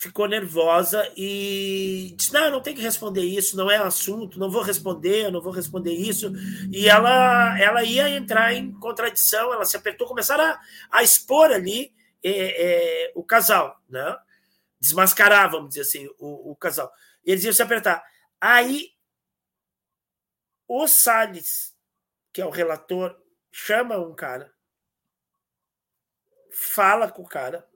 [0.00, 4.62] ficou nervosa e disse: Não, não tenho que responder isso, não é assunto, não vou
[4.62, 6.32] responder, não vou responder isso.
[6.72, 11.92] E ela, ela ia entrar em contradição, ela se apertou, começaram a, a expor ali
[12.24, 14.16] é, é, o casal, né?
[14.80, 16.90] Desmascarar, vamos dizer assim, o, o casal.
[17.22, 18.02] Eles iam se apertar.
[18.40, 18.94] Aí
[20.66, 21.76] o Salles,
[22.32, 23.20] que é o relator,
[23.52, 24.50] chama um cara,
[26.50, 27.68] fala com o cara,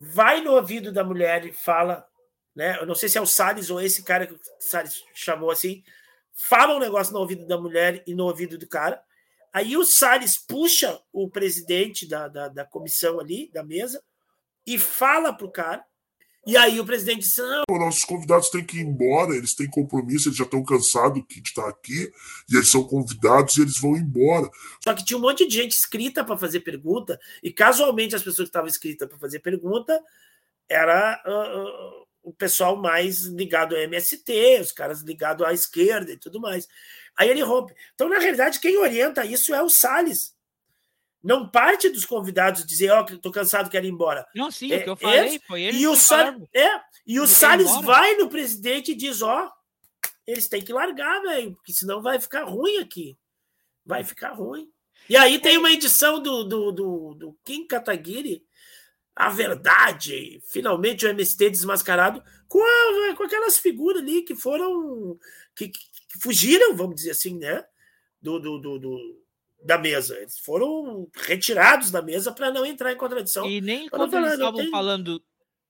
[0.00, 2.06] vai no ouvido da mulher e fala,
[2.56, 2.78] né?
[2.80, 5.84] Eu não sei se é o Salles ou esse cara que o Salles chamou assim,
[6.32, 9.02] fala um negócio no ouvido da mulher e no ouvido do cara.
[9.52, 14.02] Aí o Salles puxa o presidente da, da, da comissão ali, da mesa,
[14.66, 15.84] e fala pro cara.
[16.46, 19.68] E aí o presidente disse: Não, Os nossos convidados têm que ir embora, eles têm
[19.68, 22.10] compromisso, eles já estão cansados de estar aqui,
[22.50, 24.48] e eles são convidados e eles vão embora.
[24.82, 28.48] Só que tinha um monte de gente escrita para fazer pergunta, e casualmente as pessoas
[28.48, 30.00] que estavam escritas para fazer pergunta
[30.68, 36.40] era ah, o pessoal mais ligado ao MST, os caras ligados à esquerda e tudo
[36.40, 36.66] mais.
[37.18, 37.74] Aí ele rompe.
[37.94, 40.34] Então, na realidade, quem orienta isso é o Salles.
[41.22, 44.26] Não parte dos convidados dizer, ó, que tô cansado, quero ir embora.
[44.34, 46.48] Não, sim, É, o que eu falei esse- foi eles E o, falaram.
[46.54, 49.50] é, e o Ele Salles vai no presidente e diz, ó,
[50.26, 53.18] eles têm que largar, velho, porque senão vai ficar ruim aqui.
[53.84, 54.70] Vai ficar ruim.
[55.08, 58.42] E aí tem uma edição do, do, do, do Kim Kataguiri,
[59.14, 65.18] a verdade, finalmente o MST desmascarado, com, a- com aquelas figuras ali que foram,
[65.54, 67.64] que, que- que fugiram, vamos dizer assim, né,
[68.22, 69.22] do, do, do, do-
[69.62, 70.16] da mesa.
[70.18, 73.46] Eles foram retirados da mesa para não entrar em contradição.
[73.48, 75.22] E nem quando eles falar, não estavam tem- falando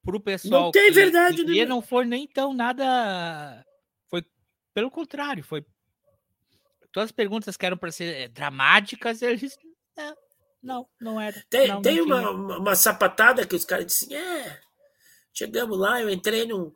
[0.02, 0.64] pro pessoal.
[0.64, 1.66] Não tem verdade nenhuma.
[1.66, 3.64] não foi nem tão nada.
[4.08, 4.24] Foi
[4.74, 5.64] pelo contrário, foi.
[6.92, 9.56] Todas as perguntas que eram para ser eh, dramáticas, eles.
[9.96, 10.12] é,
[10.62, 11.40] não, não era.
[11.48, 12.30] Tem, não, tem uma, tinha.
[12.30, 14.60] uma, sapatada que os caras disseram, é,
[15.32, 16.72] chegamos lá, eu entrei num.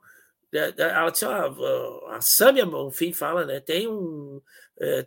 [0.53, 3.61] eh, eh, Ela disse, ó, a Sâmia, enfim, fala, né?
[3.61, 4.41] Tem um.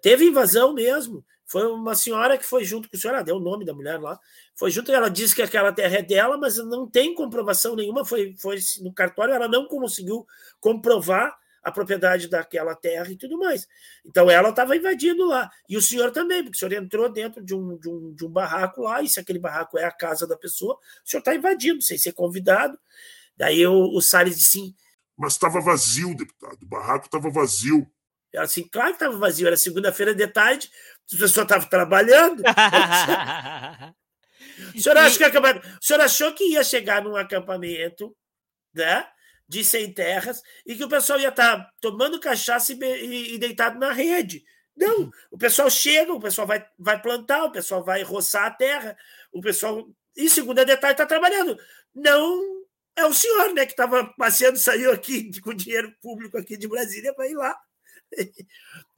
[0.02, 1.24] Teve invasão mesmo.
[1.48, 4.00] Foi uma senhora que foi junto com o senhor, ela deu o nome da mulher
[4.00, 4.20] lá.
[4.54, 8.04] Foi junto, ela disse que aquela terra é dela, mas não tem comprovação nenhuma.
[8.04, 10.28] Foi, foi no cartório, ela não conseguiu
[10.60, 11.36] comprovar
[11.68, 13.68] a propriedade daquela terra e tudo mais.
[14.06, 15.50] Então ela estava invadindo lá.
[15.68, 18.30] E o senhor também, porque o senhor entrou dentro de um, de um, de um
[18.30, 21.82] barraco lá, e se aquele barraco é a casa da pessoa, o senhor está invadindo,
[21.82, 22.80] sem ser convidado.
[23.36, 24.76] Daí o, o Salles disse assim,
[25.18, 26.58] Mas estava vazio, deputado.
[26.62, 27.86] O barraco estava vazio.
[28.34, 30.72] ela assim, claro que estava vazio, era segunda-feira de tarde,
[31.12, 32.42] as pessoas estavam trabalhando.
[34.76, 38.16] O senhor, acha que acaba- o senhor achou que ia chegar num acampamento
[38.74, 39.08] né,
[39.48, 43.38] de sem terras e que o pessoal ia estar tomando cachaça e, be- e- e
[43.38, 44.44] deitado na rede?
[44.76, 48.98] Não, o pessoal chega, o pessoal vai, vai plantar, o pessoal vai roçar a terra,
[49.32, 49.88] o pessoal,
[50.18, 51.58] em segunda de tarde, está trabalhando.
[51.94, 52.64] Não
[52.96, 57.14] É o senhor, né, que estava passeando, saiu aqui com dinheiro público aqui de Brasília
[57.14, 57.56] para ir lá.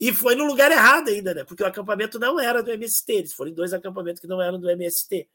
[0.00, 1.44] E foi no lugar errado ainda, né?
[1.44, 4.58] Porque o acampamento não era do MST, eles foram em dois acampamentos que não eram
[4.58, 5.28] do MST.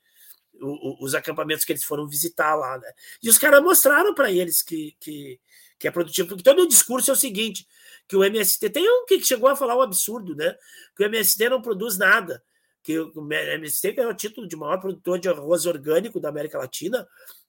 [0.60, 2.92] O, o, os acampamentos que eles foram visitar lá, né?
[3.22, 5.40] E os caras mostraram para eles que, que,
[5.78, 7.68] que é produtivo, porque todo o discurso é o seguinte:
[8.08, 10.56] que o MST tem um que chegou a falar um absurdo, né?
[10.96, 12.44] Que o MST não produz nada,
[12.82, 17.08] que o MST ganhou o título de maior produtor de arroz orgânico da América Latina,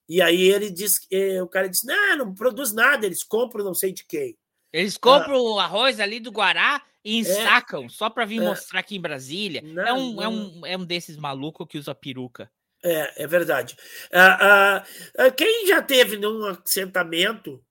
[0.09, 1.01] e aí ele diz,
[1.43, 4.37] o cara disse: não, não produz nada, eles compram não sei de quem.
[4.73, 7.21] Eles compram ah, o arroz ali do Guará e é.
[7.21, 9.63] ensacam é, só para vir é, mostrar aqui em Brasília.
[9.63, 12.51] Não, é, um, é, um, é um desses malucos que usa peruca.
[12.83, 13.77] É, é verdade.
[14.13, 14.85] Ah,
[15.19, 17.65] ah, quem já teve num assentamento,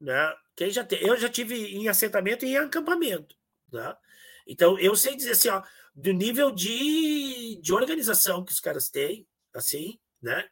[0.00, 0.34] né?
[0.56, 3.36] Quem já te, eu já tive em assentamento e em acampamento,
[3.72, 3.94] né?
[4.46, 5.62] Então eu sei dizer assim, ó,
[5.94, 10.48] do nível de, de organização que os caras têm, assim, né?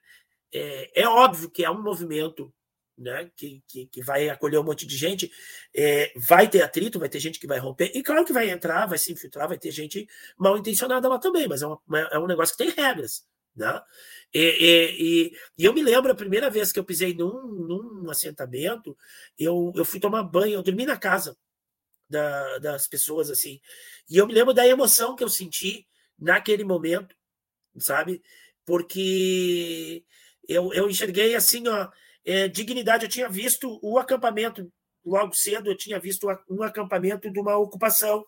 [0.53, 2.53] É, é óbvio que é um movimento
[2.97, 5.31] né, que, que, que, vai acolher um monte de gente,
[5.75, 8.87] é, vai ter atrito, vai ter gente que vai romper, e claro que vai entrar,
[8.87, 11.81] vai se infiltrar, vai ter gente mal intencionada lá também, mas é, uma,
[12.11, 13.25] é um negócio que tem regras.
[13.55, 13.83] Né?
[14.33, 18.97] E, e, e, eu me lembro a primeira vez que eu pisei num, num assentamento,
[19.39, 21.37] eu, eu fui tomar banho, eu dormi na casa
[22.09, 23.61] da, das pessoas assim,
[24.09, 25.87] e eu me lembro da emoção que eu senti
[26.19, 27.15] naquele momento,
[27.79, 28.23] sabe?
[28.65, 30.05] Porque
[30.49, 31.91] eu, eu enxerguei assim, ó,
[32.25, 33.05] é, dignidade.
[33.05, 34.71] Eu tinha visto o acampamento
[35.05, 38.25] logo cedo, eu tinha visto um acampamento de uma ocupação.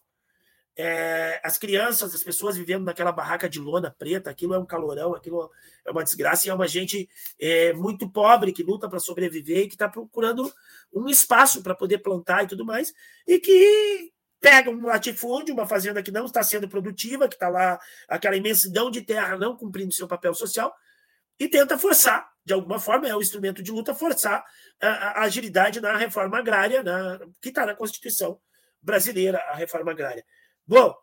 [0.76, 5.14] É, as crianças, as pessoas vivendo naquela barraca de lona preta, aquilo é um calorão,
[5.14, 5.48] aquilo
[5.86, 9.68] é uma desgraça, e é uma gente é, muito pobre que luta para sobreviver e
[9.68, 10.52] que está procurando
[10.92, 12.92] um espaço para poder plantar e tudo mais,
[13.24, 17.78] e que pega um latifúndio, uma fazenda que não está sendo produtiva, que está lá
[18.08, 20.74] aquela imensidão de terra não cumprindo seu papel social,
[21.38, 24.44] e tenta forçar, de alguma forma, é o instrumento de luta, forçar
[24.80, 28.38] a, a agilidade na reforma agrária, na, que está na Constituição
[28.82, 30.24] brasileira, a reforma agrária.
[30.66, 30.94] Bom,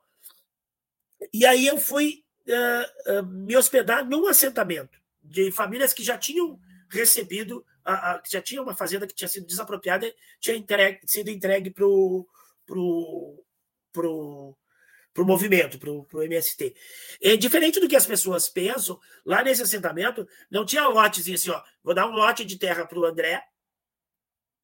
[1.34, 6.60] e aí eu fui uh, uh, me hospedar num assentamento de famílias que já tinham
[6.90, 11.72] recebido, uh, que já tinha uma fazenda que tinha sido desapropriada, tinha entregue, sido entregue
[11.72, 12.28] para o
[12.66, 13.44] pro,
[13.92, 14.58] pro,
[15.14, 16.74] para o movimento, para o MST.
[17.22, 21.62] É diferente do que as pessoas pensam, lá nesse assentamento não tinha lotes assim, ó,
[21.84, 23.44] vou dar um lote de terra para o André,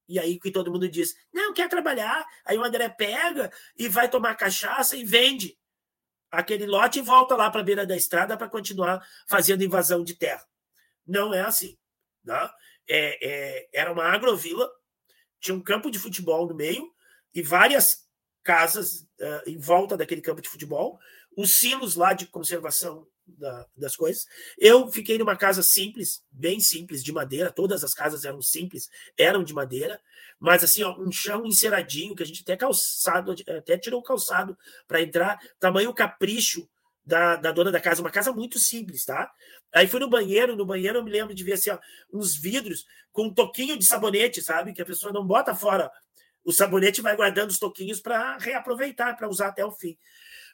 [0.07, 4.09] e aí que todo mundo diz, não, quer trabalhar, aí o André pega e vai
[4.09, 5.57] tomar cachaça e vende
[6.31, 10.15] aquele lote e volta lá para a beira da estrada para continuar fazendo invasão de
[10.15, 10.45] terra.
[11.05, 11.77] Não é assim.
[12.23, 12.49] Né?
[12.87, 14.69] É, é, era uma agrovila,
[15.41, 16.89] tinha um campo de futebol no meio
[17.33, 18.06] e várias
[18.47, 20.97] casas uh, em volta daquele campo de futebol,
[21.35, 24.25] os silos lá de conservação da, das coisas.
[24.57, 29.43] Eu fiquei numa casa simples, bem simples, de madeira, todas as casas eram simples, eram
[29.43, 29.99] de madeira,
[30.39, 34.57] mas assim, ó, um chão enceradinho, que a gente até calçado, até tirou o calçado
[34.87, 36.69] para entrar, tamanho capricho
[37.05, 39.29] da, da dona da casa, uma casa muito simples, tá?
[39.73, 41.79] Aí fui no banheiro, no banheiro eu me lembro de ver assim, ó,
[42.13, 44.71] uns vidros com um toquinho de sabonete, sabe?
[44.71, 45.91] Que a pessoa não bota fora
[46.47, 49.97] o sabonete vai guardando os toquinhos para reaproveitar, para usar até o fim.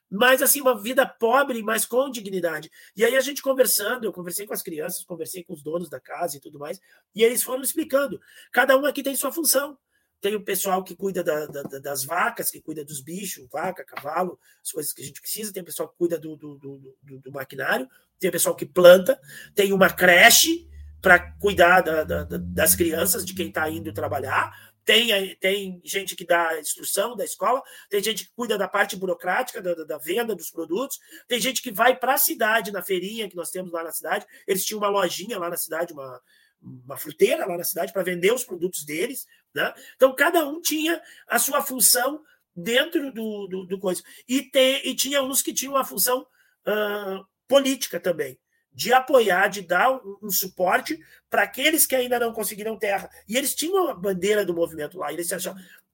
[0.09, 2.71] Mas, assim, uma vida pobre, mas com dignidade.
[2.97, 5.99] E aí a gente conversando, eu conversei com as crianças, conversei com os donos da
[5.99, 6.79] casa e tudo mais,
[7.13, 8.19] e eles foram explicando.
[8.51, 9.77] Cada um aqui tem sua função.
[10.19, 14.39] Tem o pessoal que cuida da, da, das vacas, que cuida dos bichos, vaca, cavalo,
[14.63, 15.53] as coisas que a gente precisa.
[15.53, 17.87] Tem o pessoal que cuida do, do, do, do maquinário.
[18.19, 19.19] Tem o pessoal que planta.
[19.53, 20.67] Tem uma creche
[20.99, 26.59] para cuidar da, das crianças, de quem está indo trabalhar tem, tem gente que dá
[26.59, 30.99] instrução da escola, tem gente que cuida da parte burocrática, da, da venda dos produtos,
[31.27, 34.25] tem gente que vai para a cidade, na feirinha que nós temos lá na cidade.
[34.47, 36.21] Eles tinham uma lojinha lá na cidade, uma,
[36.61, 39.25] uma fruteira lá na cidade para vender os produtos deles.
[39.53, 39.73] Né?
[39.95, 42.21] Então, cada um tinha a sua função
[42.55, 44.03] dentro do, do, do coisa.
[44.27, 46.21] E, tem, e tinha uns que tinham uma função
[46.67, 48.38] uh, política também
[48.74, 50.99] de apoiar, de dar um, suporte
[51.30, 53.09] para aqueles que ainda não conseguiram terra.
[53.28, 55.11] E eles tinham a bandeira do movimento lá.
[55.11, 55.30] Eles.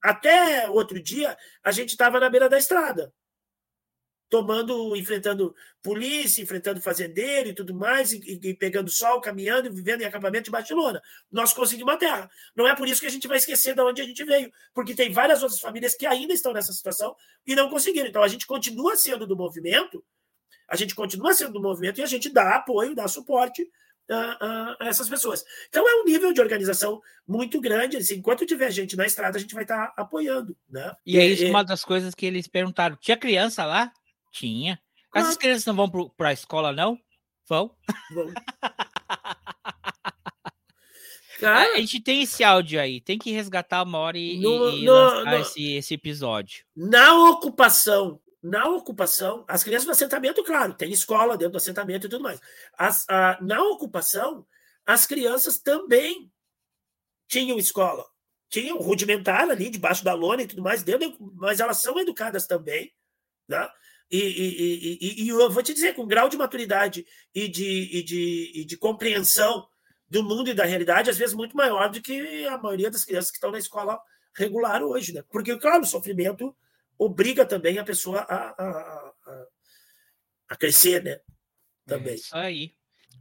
[0.02, 3.14] Até outro dia, a gente estava na beira da estrada,
[4.30, 5.54] tomando, enfrentando
[5.84, 10.52] polícia, enfrentando fazendeiro e tudo mais, e, e pegando sol, caminhando, vivendo em acampamento de
[10.52, 11.02] Barcelona.
[11.30, 12.32] Nós conseguimos a terra.
[12.56, 14.96] Não é por isso que a gente vai esquecer de onde a gente veio, porque
[14.96, 17.14] tem várias outras famílias que ainda estão nessa situação
[17.46, 18.08] e não conseguiram.
[18.08, 20.04] Então a gente continua sendo do movimento,
[20.70, 23.68] a gente continua sendo do movimento e a gente dá apoio, dá suporte
[24.10, 25.44] a, a, essas pessoas.
[25.70, 27.98] Então é um nível de organização muito grande.
[27.98, 30.56] Assim, enquanto tiver gente na estrada, a gente vai estar tá apoiando.
[30.70, 30.94] Né?
[31.06, 32.96] E é isso uma das coisas que eles perguntaram.
[32.96, 33.92] Tinha criança lá?
[34.32, 34.80] Tinha.
[35.14, 35.40] Essas ah.
[35.40, 36.98] crianças não vão para a escola, não?
[37.48, 37.72] Vão.
[38.12, 38.32] Vão.
[41.42, 44.82] A, a gente tem esse áudio aí, tem que resgatar uma hora e, No- e-
[44.82, 46.66] e no- no- Esse, esse episódio.
[46.76, 52.10] Na ocupação, na ocupação, as crianças do assentamento, claro, tem escola dentro do assentamento e
[52.10, 52.40] tudo mais.
[52.78, 54.46] As- a- na ocupação,
[54.86, 56.32] as crianças também
[57.28, 58.06] tinham escola.
[58.50, 62.92] Tinham rudimentar ali, debaixo da lona e tudo mais, dentro, mas elas são educadas também.
[63.48, 63.70] Né?
[64.10, 68.04] E, e- e- e- eu vou te dizer, com grau de maturidade e de, e
[68.04, 69.68] de, e de compreensão
[70.08, 73.30] do mundo e da realidade, às vezes muito maior do que a maioria das crianças
[73.30, 74.00] que estão na escola
[74.34, 75.14] regular hoje.
[75.14, 75.24] Né?
[75.30, 76.56] Porque, claro, o sofrimento
[77.00, 79.45] obriga também a pessoa a, a, a,
[80.50, 81.20] a crescer, né?
[81.88, 82.16] Também.
[82.16, 82.76] Isso aí.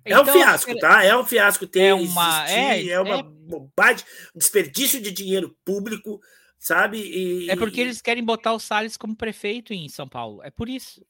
[0.05, 1.05] É um Então, fiasco, cara, tá?
[1.05, 4.05] É um fiasco ter É uma- existir, é- é, uma é- bobagem,
[4.35, 6.21] um desperdício de dinheiro público,
[6.59, 6.99] sabe?
[6.99, 10.43] E, É porque eles querem botar o Salles como prefeito em São Paulo.
[10.43, 11.05] É por isso.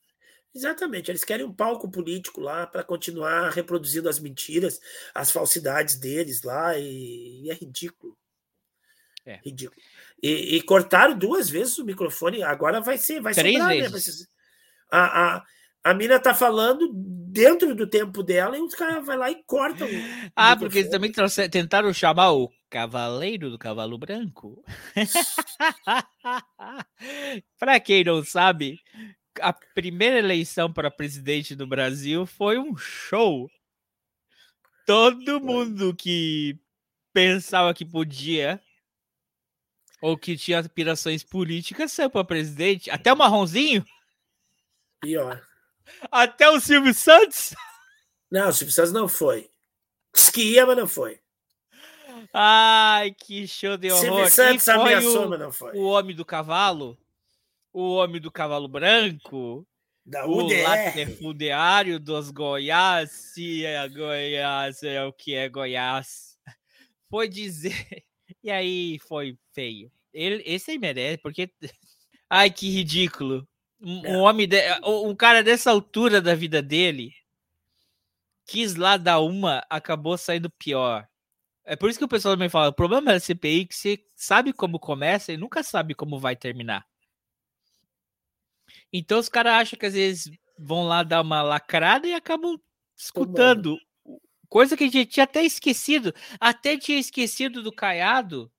[0.55, 4.81] Exatamente, eles querem um palco político lá para continuar reproduzindo as mentiras,
[5.15, 8.17] as falsidades deles lá, e, e é ridículo.
[9.27, 9.39] É.
[9.45, 9.81] Ridículo.
[10.23, 13.89] E, e cortaram duas vezes o microfone, agora vai ser, vai Três sobrar, né?
[13.89, 14.19] vezes.
[14.19, 14.27] Ser-
[14.91, 15.45] A, a,
[15.85, 19.87] a mina tá falando dentro do tempo dela e os caras vai lá e cortam.
[20.35, 21.13] Ah, porque eles também
[21.51, 24.63] tentaram chamar o Cavaleiro do Cavalo Branco.
[27.59, 28.81] para quem não sabe,
[29.41, 33.49] a primeira eleição para presidente do Brasil foi um show.
[34.85, 36.59] Todo mundo que
[37.13, 38.61] pensava que podia
[40.01, 42.91] ou que tinha aspirações políticas saiu para presidente.
[42.91, 43.85] Até o Marronzinho,
[45.01, 45.43] Pior.
[46.11, 47.55] até o Silvio Santos.
[48.31, 49.51] Não, o Silvio Santos não foi.
[50.15, 51.21] Diz que ia, mas não foi.
[52.33, 54.03] Ai, que show de horror.
[54.05, 55.77] Silvio Santos foi ameaçou, o- mas não foi.
[55.77, 56.99] o homem do cavalo,
[57.73, 59.67] o homem do cavalo branco,
[60.05, 60.63] Da o UDR.
[60.63, 66.37] latifundiário dos Goiás, se é Goiás, é o que é Goiás,
[67.09, 68.05] foi dizer,
[68.43, 69.91] e aí foi feio.
[70.13, 71.51] Ele, esse aí merece, porque,
[72.31, 73.47] ai, que ridículo.
[73.81, 77.13] Um, um homem, de- um cara dessa altura da vida dele,
[78.47, 81.07] quis lá dar uma, acabou saindo pior.
[81.65, 84.05] É por isso que o pessoal também fala, o problema da CPI é que você
[84.17, 86.87] sabe como começa e nunca sabe como vai terminar.
[88.93, 92.59] Então os caras acham que às vezes vão lá dar uma lacrada e acabam
[92.97, 93.79] escutando.
[94.49, 96.15] Coisa que a gente tinha até esquecido.
[96.41, 98.51] Até tinha esquecido do Caiado,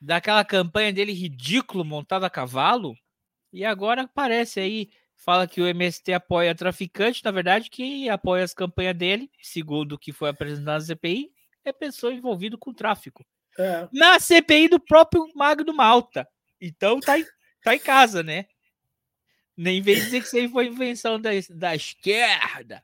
[0.00, 2.94] daquela campanha dele ridículo montado a cavalo.
[3.52, 7.24] E agora aparece aí, fala que o MST apoia traficante.
[7.24, 11.30] Na verdade, quem apoia as campanhas dele, segundo o que foi apresentado na CPI,
[11.64, 13.26] é pessoa envolvida com tráfico.
[13.58, 13.88] É.
[13.92, 16.26] Na CPI do próprio Magno Malta.
[16.60, 17.24] Então tá em,
[17.62, 18.46] tá em casa, né?
[19.56, 22.82] Nem vem dizer que isso aí foi invenção da, da esquerda.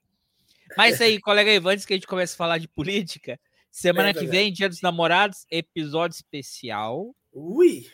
[0.77, 4.13] Mas aí, colega Ivan, antes que a gente comece a falar de política, semana É
[4.13, 4.37] que verdade.
[4.39, 7.15] vem, Dia dos Namorados, episódio especial.
[7.33, 7.91] Ui!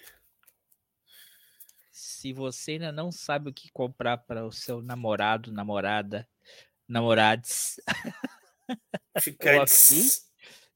[1.91, 6.29] Se você ainda não sabe o que comprar para o seu namorado, namorada,
[6.89, 7.81] namorados,
[9.21, 10.29] Ficantes.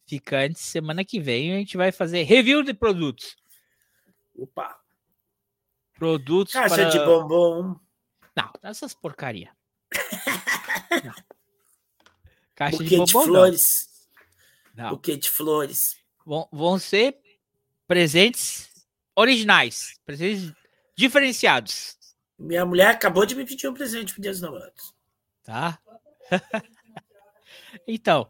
[0.07, 3.37] ficantes, semana que vem a gente vai fazer review de produtos.
[4.37, 4.79] Opa!
[5.95, 6.89] Produtos Caixa para...
[6.91, 7.77] de bombom.
[8.37, 9.51] Não, essas porcaria.
[11.05, 11.15] Não.
[12.57, 13.27] Caixa de Buquê de bombom, não.
[13.35, 13.89] flores.
[14.75, 14.91] Não.
[14.91, 15.97] Buquê de flores.
[16.27, 17.17] Vão, vão ser
[17.87, 18.69] presentes
[19.15, 20.53] originais, presentes
[20.97, 21.97] diferenciados,
[22.39, 24.93] Minha mulher acabou de me pedir um presente pro Dia dos Namorados.
[25.45, 25.79] tá?
[27.87, 28.29] então,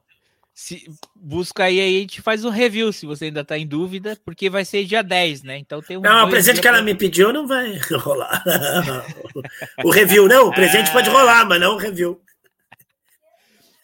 [0.52, 4.18] se busca aí, aí a gente faz um review se você ainda tá em dúvida,
[4.24, 5.58] porque vai ser dia 10, né?
[5.58, 8.42] Então tem um Não, o presente dias que ela pra- me pediu não vai rolar.
[9.84, 10.48] o review, não.
[10.48, 12.20] O presente pode rolar, mas não o review.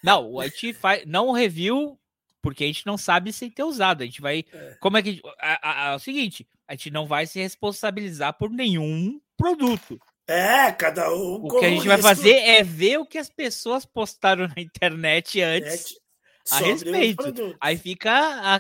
[0.03, 1.99] Não, a gente faz não review
[2.41, 4.03] porque a gente não sabe sem ter usado.
[4.03, 4.45] A gente vai.
[4.81, 5.21] Como é que.
[5.41, 9.99] a- a- a- é o seguinte: a gente não vai se responsabilizar por nenhum produto.
[10.27, 11.35] É, cada um.
[11.45, 15.41] O que a gente vai fazer é ver o que as pessoas postaram na internet
[15.41, 15.97] antes
[16.51, 17.57] a sobre respeito.
[17.61, 18.11] Aí fica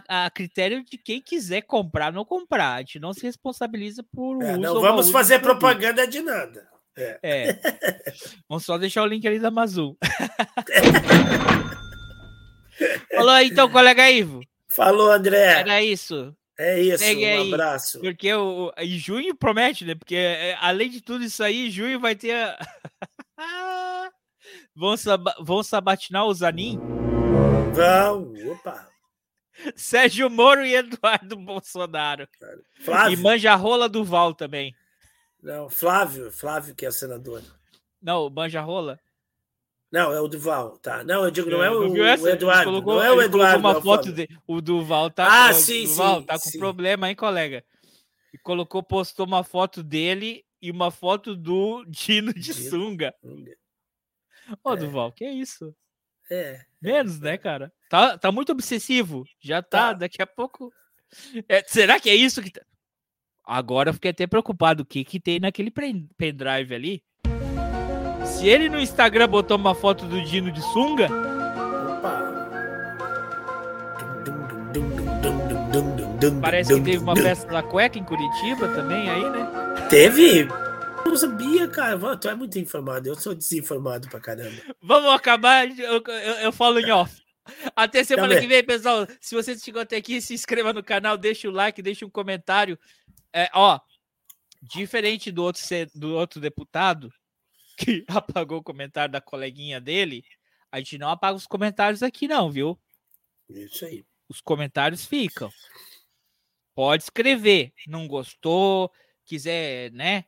[0.09, 2.75] a, a critério de quem quiser comprar não comprar.
[2.75, 6.69] A gente não se responsabiliza por É, uso não vamos fazer propaganda de nada.
[6.97, 7.19] É.
[7.23, 7.59] É.
[8.49, 9.95] Vamos só deixar o link ali da Amazon.
[13.15, 14.41] Falou aí, então, colega Ivo.
[14.69, 15.61] Falou, André.
[15.61, 16.35] Era isso.
[16.59, 18.01] É isso, Segue um aí, abraço.
[18.01, 19.95] Porque o, em junho promete, né?
[19.95, 22.33] Porque é, além de tudo isso aí, junho vai ter.
[22.35, 22.59] a-
[24.77, 26.79] vão, saba- vão sabatinar o Zanin,
[27.73, 28.87] Vão, opa.
[29.75, 32.29] Sérgio Moro e Eduardo Bolsonaro.
[32.81, 33.19] Flávio.
[33.19, 34.75] E manja rola do Val também.
[35.43, 37.43] Não, Flávio, Flávio que é senador.
[38.01, 38.99] Não, o manja rola.
[39.91, 41.05] Não, é o Duval, tá.
[41.05, 42.65] Não, eu digo, não é, É, o, não o Eduardo.
[42.65, 43.59] Colocou, não é o Eduardo.
[43.59, 43.97] uma Galvão.
[43.97, 46.59] foto de, o Duval tá, Ah, o sim, Duval sim, tá com sim.
[46.59, 47.63] problema, hein, colega?
[48.33, 52.71] E colocou, postou uma foto dele e uma foto do Dino de Dino.
[52.71, 53.15] sunga.
[54.65, 55.75] Ô, Duval, que isso?
[56.31, 56.65] É.
[56.81, 57.71] Menos, né, cara?
[57.91, 59.25] Tá, tá muito obsessivo.
[59.41, 59.93] Já tá, Tá.
[59.93, 60.73] daqui a pouco.
[61.47, 62.63] É, será que é isso que tá...
[63.45, 64.83] Agora eu fiquei até preocupado.
[64.83, 67.03] O que que tem naquele pen- pendrive ali?
[68.25, 71.09] Se ele no Instagram botou uma foto do Dino de sunga,
[76.41, 79.49] parece que teve uma festa da cueca em Curitiba também aí, né?
[79.91, 80.41] Teve?
[81.05, 82.17] Eu não sabia, cara.
[82.17, 83.09] Tu é muito informado.
[83.09, 84.57] Eu sou desinformado pra caramba.
[84.81, 87.21] Vamos acabar, eu, eu, eu falo em off.
[87.75, 88.43] Até semana Também.
[88.43, 89.05] que vem, pessoal.
[89.21, 92.79] Se você chegou até aqui, se inscreva no canal, deixa o like, deixa um comentário.
[93.33, 93.81] É, ó,
[94.61, 95.63] diferente do outro,
[95.95, 97.13] do outro deputado
[97.77, 100.25] que apagou o comentário da coleguinha dele,
[100.71, 102.79] a gente não apaga os comentários aqui, não, viu?
[103.49, 104.05] Isso aí.
[104.29, 105.51] Os comentários ficam.
[106.75, 107.73] Pode escrever.
[107.87, 108.91] Não gostou,
[109.27, 110.25] quiser, né?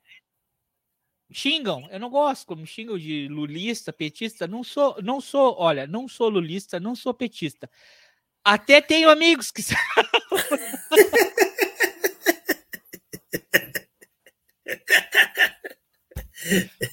[1.33, 1.89] Xingam.
[1.91, 4.47] Eu não gosto como xingam de lulista, petista.
[4.47, 7.71] Não sou, não sou, olha, não sou lulista, não sou petista.
[8.45, 9.79] Até tenho amigos que são.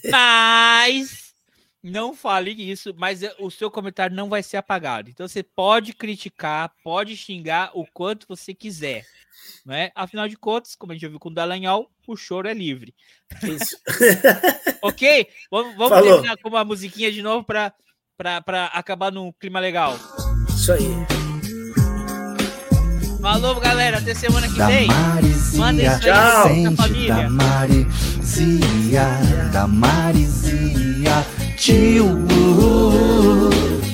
[0.10, 1.34] Mas
[1.84, 5.10] não fale isso, mas é- o seu comentário não vai ser apagado.
[5.10, 9.06] Então você pode criticar, pode xingar o quanto você quiser.
[9.66, 9.92] Né?
[9.96, 12.94] Afinal de contas, como a gente já viu com o Dallagnol, o choro é livre.
[13.44, 13.76] Isso.
[14.82, 15.28] ok?
[15.50, 16.14] Vamos, vamos Falou.
[16.14, 17.74] terminar com uma musiquinha de novo para
[18.74, 19.98] acabar num clima legal.
[20.50, 21.21] Isso aí.
[23.22, 24.00] Falou, galera.
[24.00, 24.88] Até semana que Da vem.
[25.56, 27.16] Manda isso aí pra família.
[27.16, 29.06] da Marizia,
[29.52, 31.26] da Marizia,
[31.58, 32.26] tio.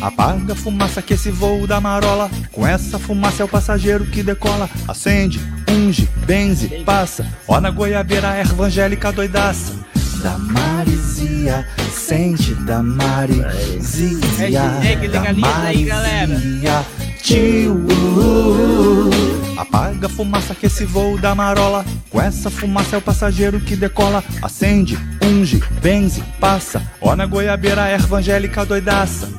[0.02, 2.30] Apaga a fumaça que esse voo da marola.
[2.52, 4.70] Com essa fumaça é o passageiro que decola.
[4.88, 7.26] Acende, unge, benze, passa.
[7.48, 9.74] Ó na goiabeira, evangélica doidaça.
[10.28, 14.20] Da Marizia, sente da Marizia.
[14.52, 15.34] Da.
[15.34, 16.86] Marizia,
[17.24, 17.86] tio.
[19.56, 21.86] Apaga a fumaça que esse voo da marola.
[22.10, 24.22] Com essa fumaça é o passageiro que decola.
[24.42, 26.82] Acende, unge, benze, passa.
[27.00, 29.30] Ó na goiabeira, evangélica doidaça.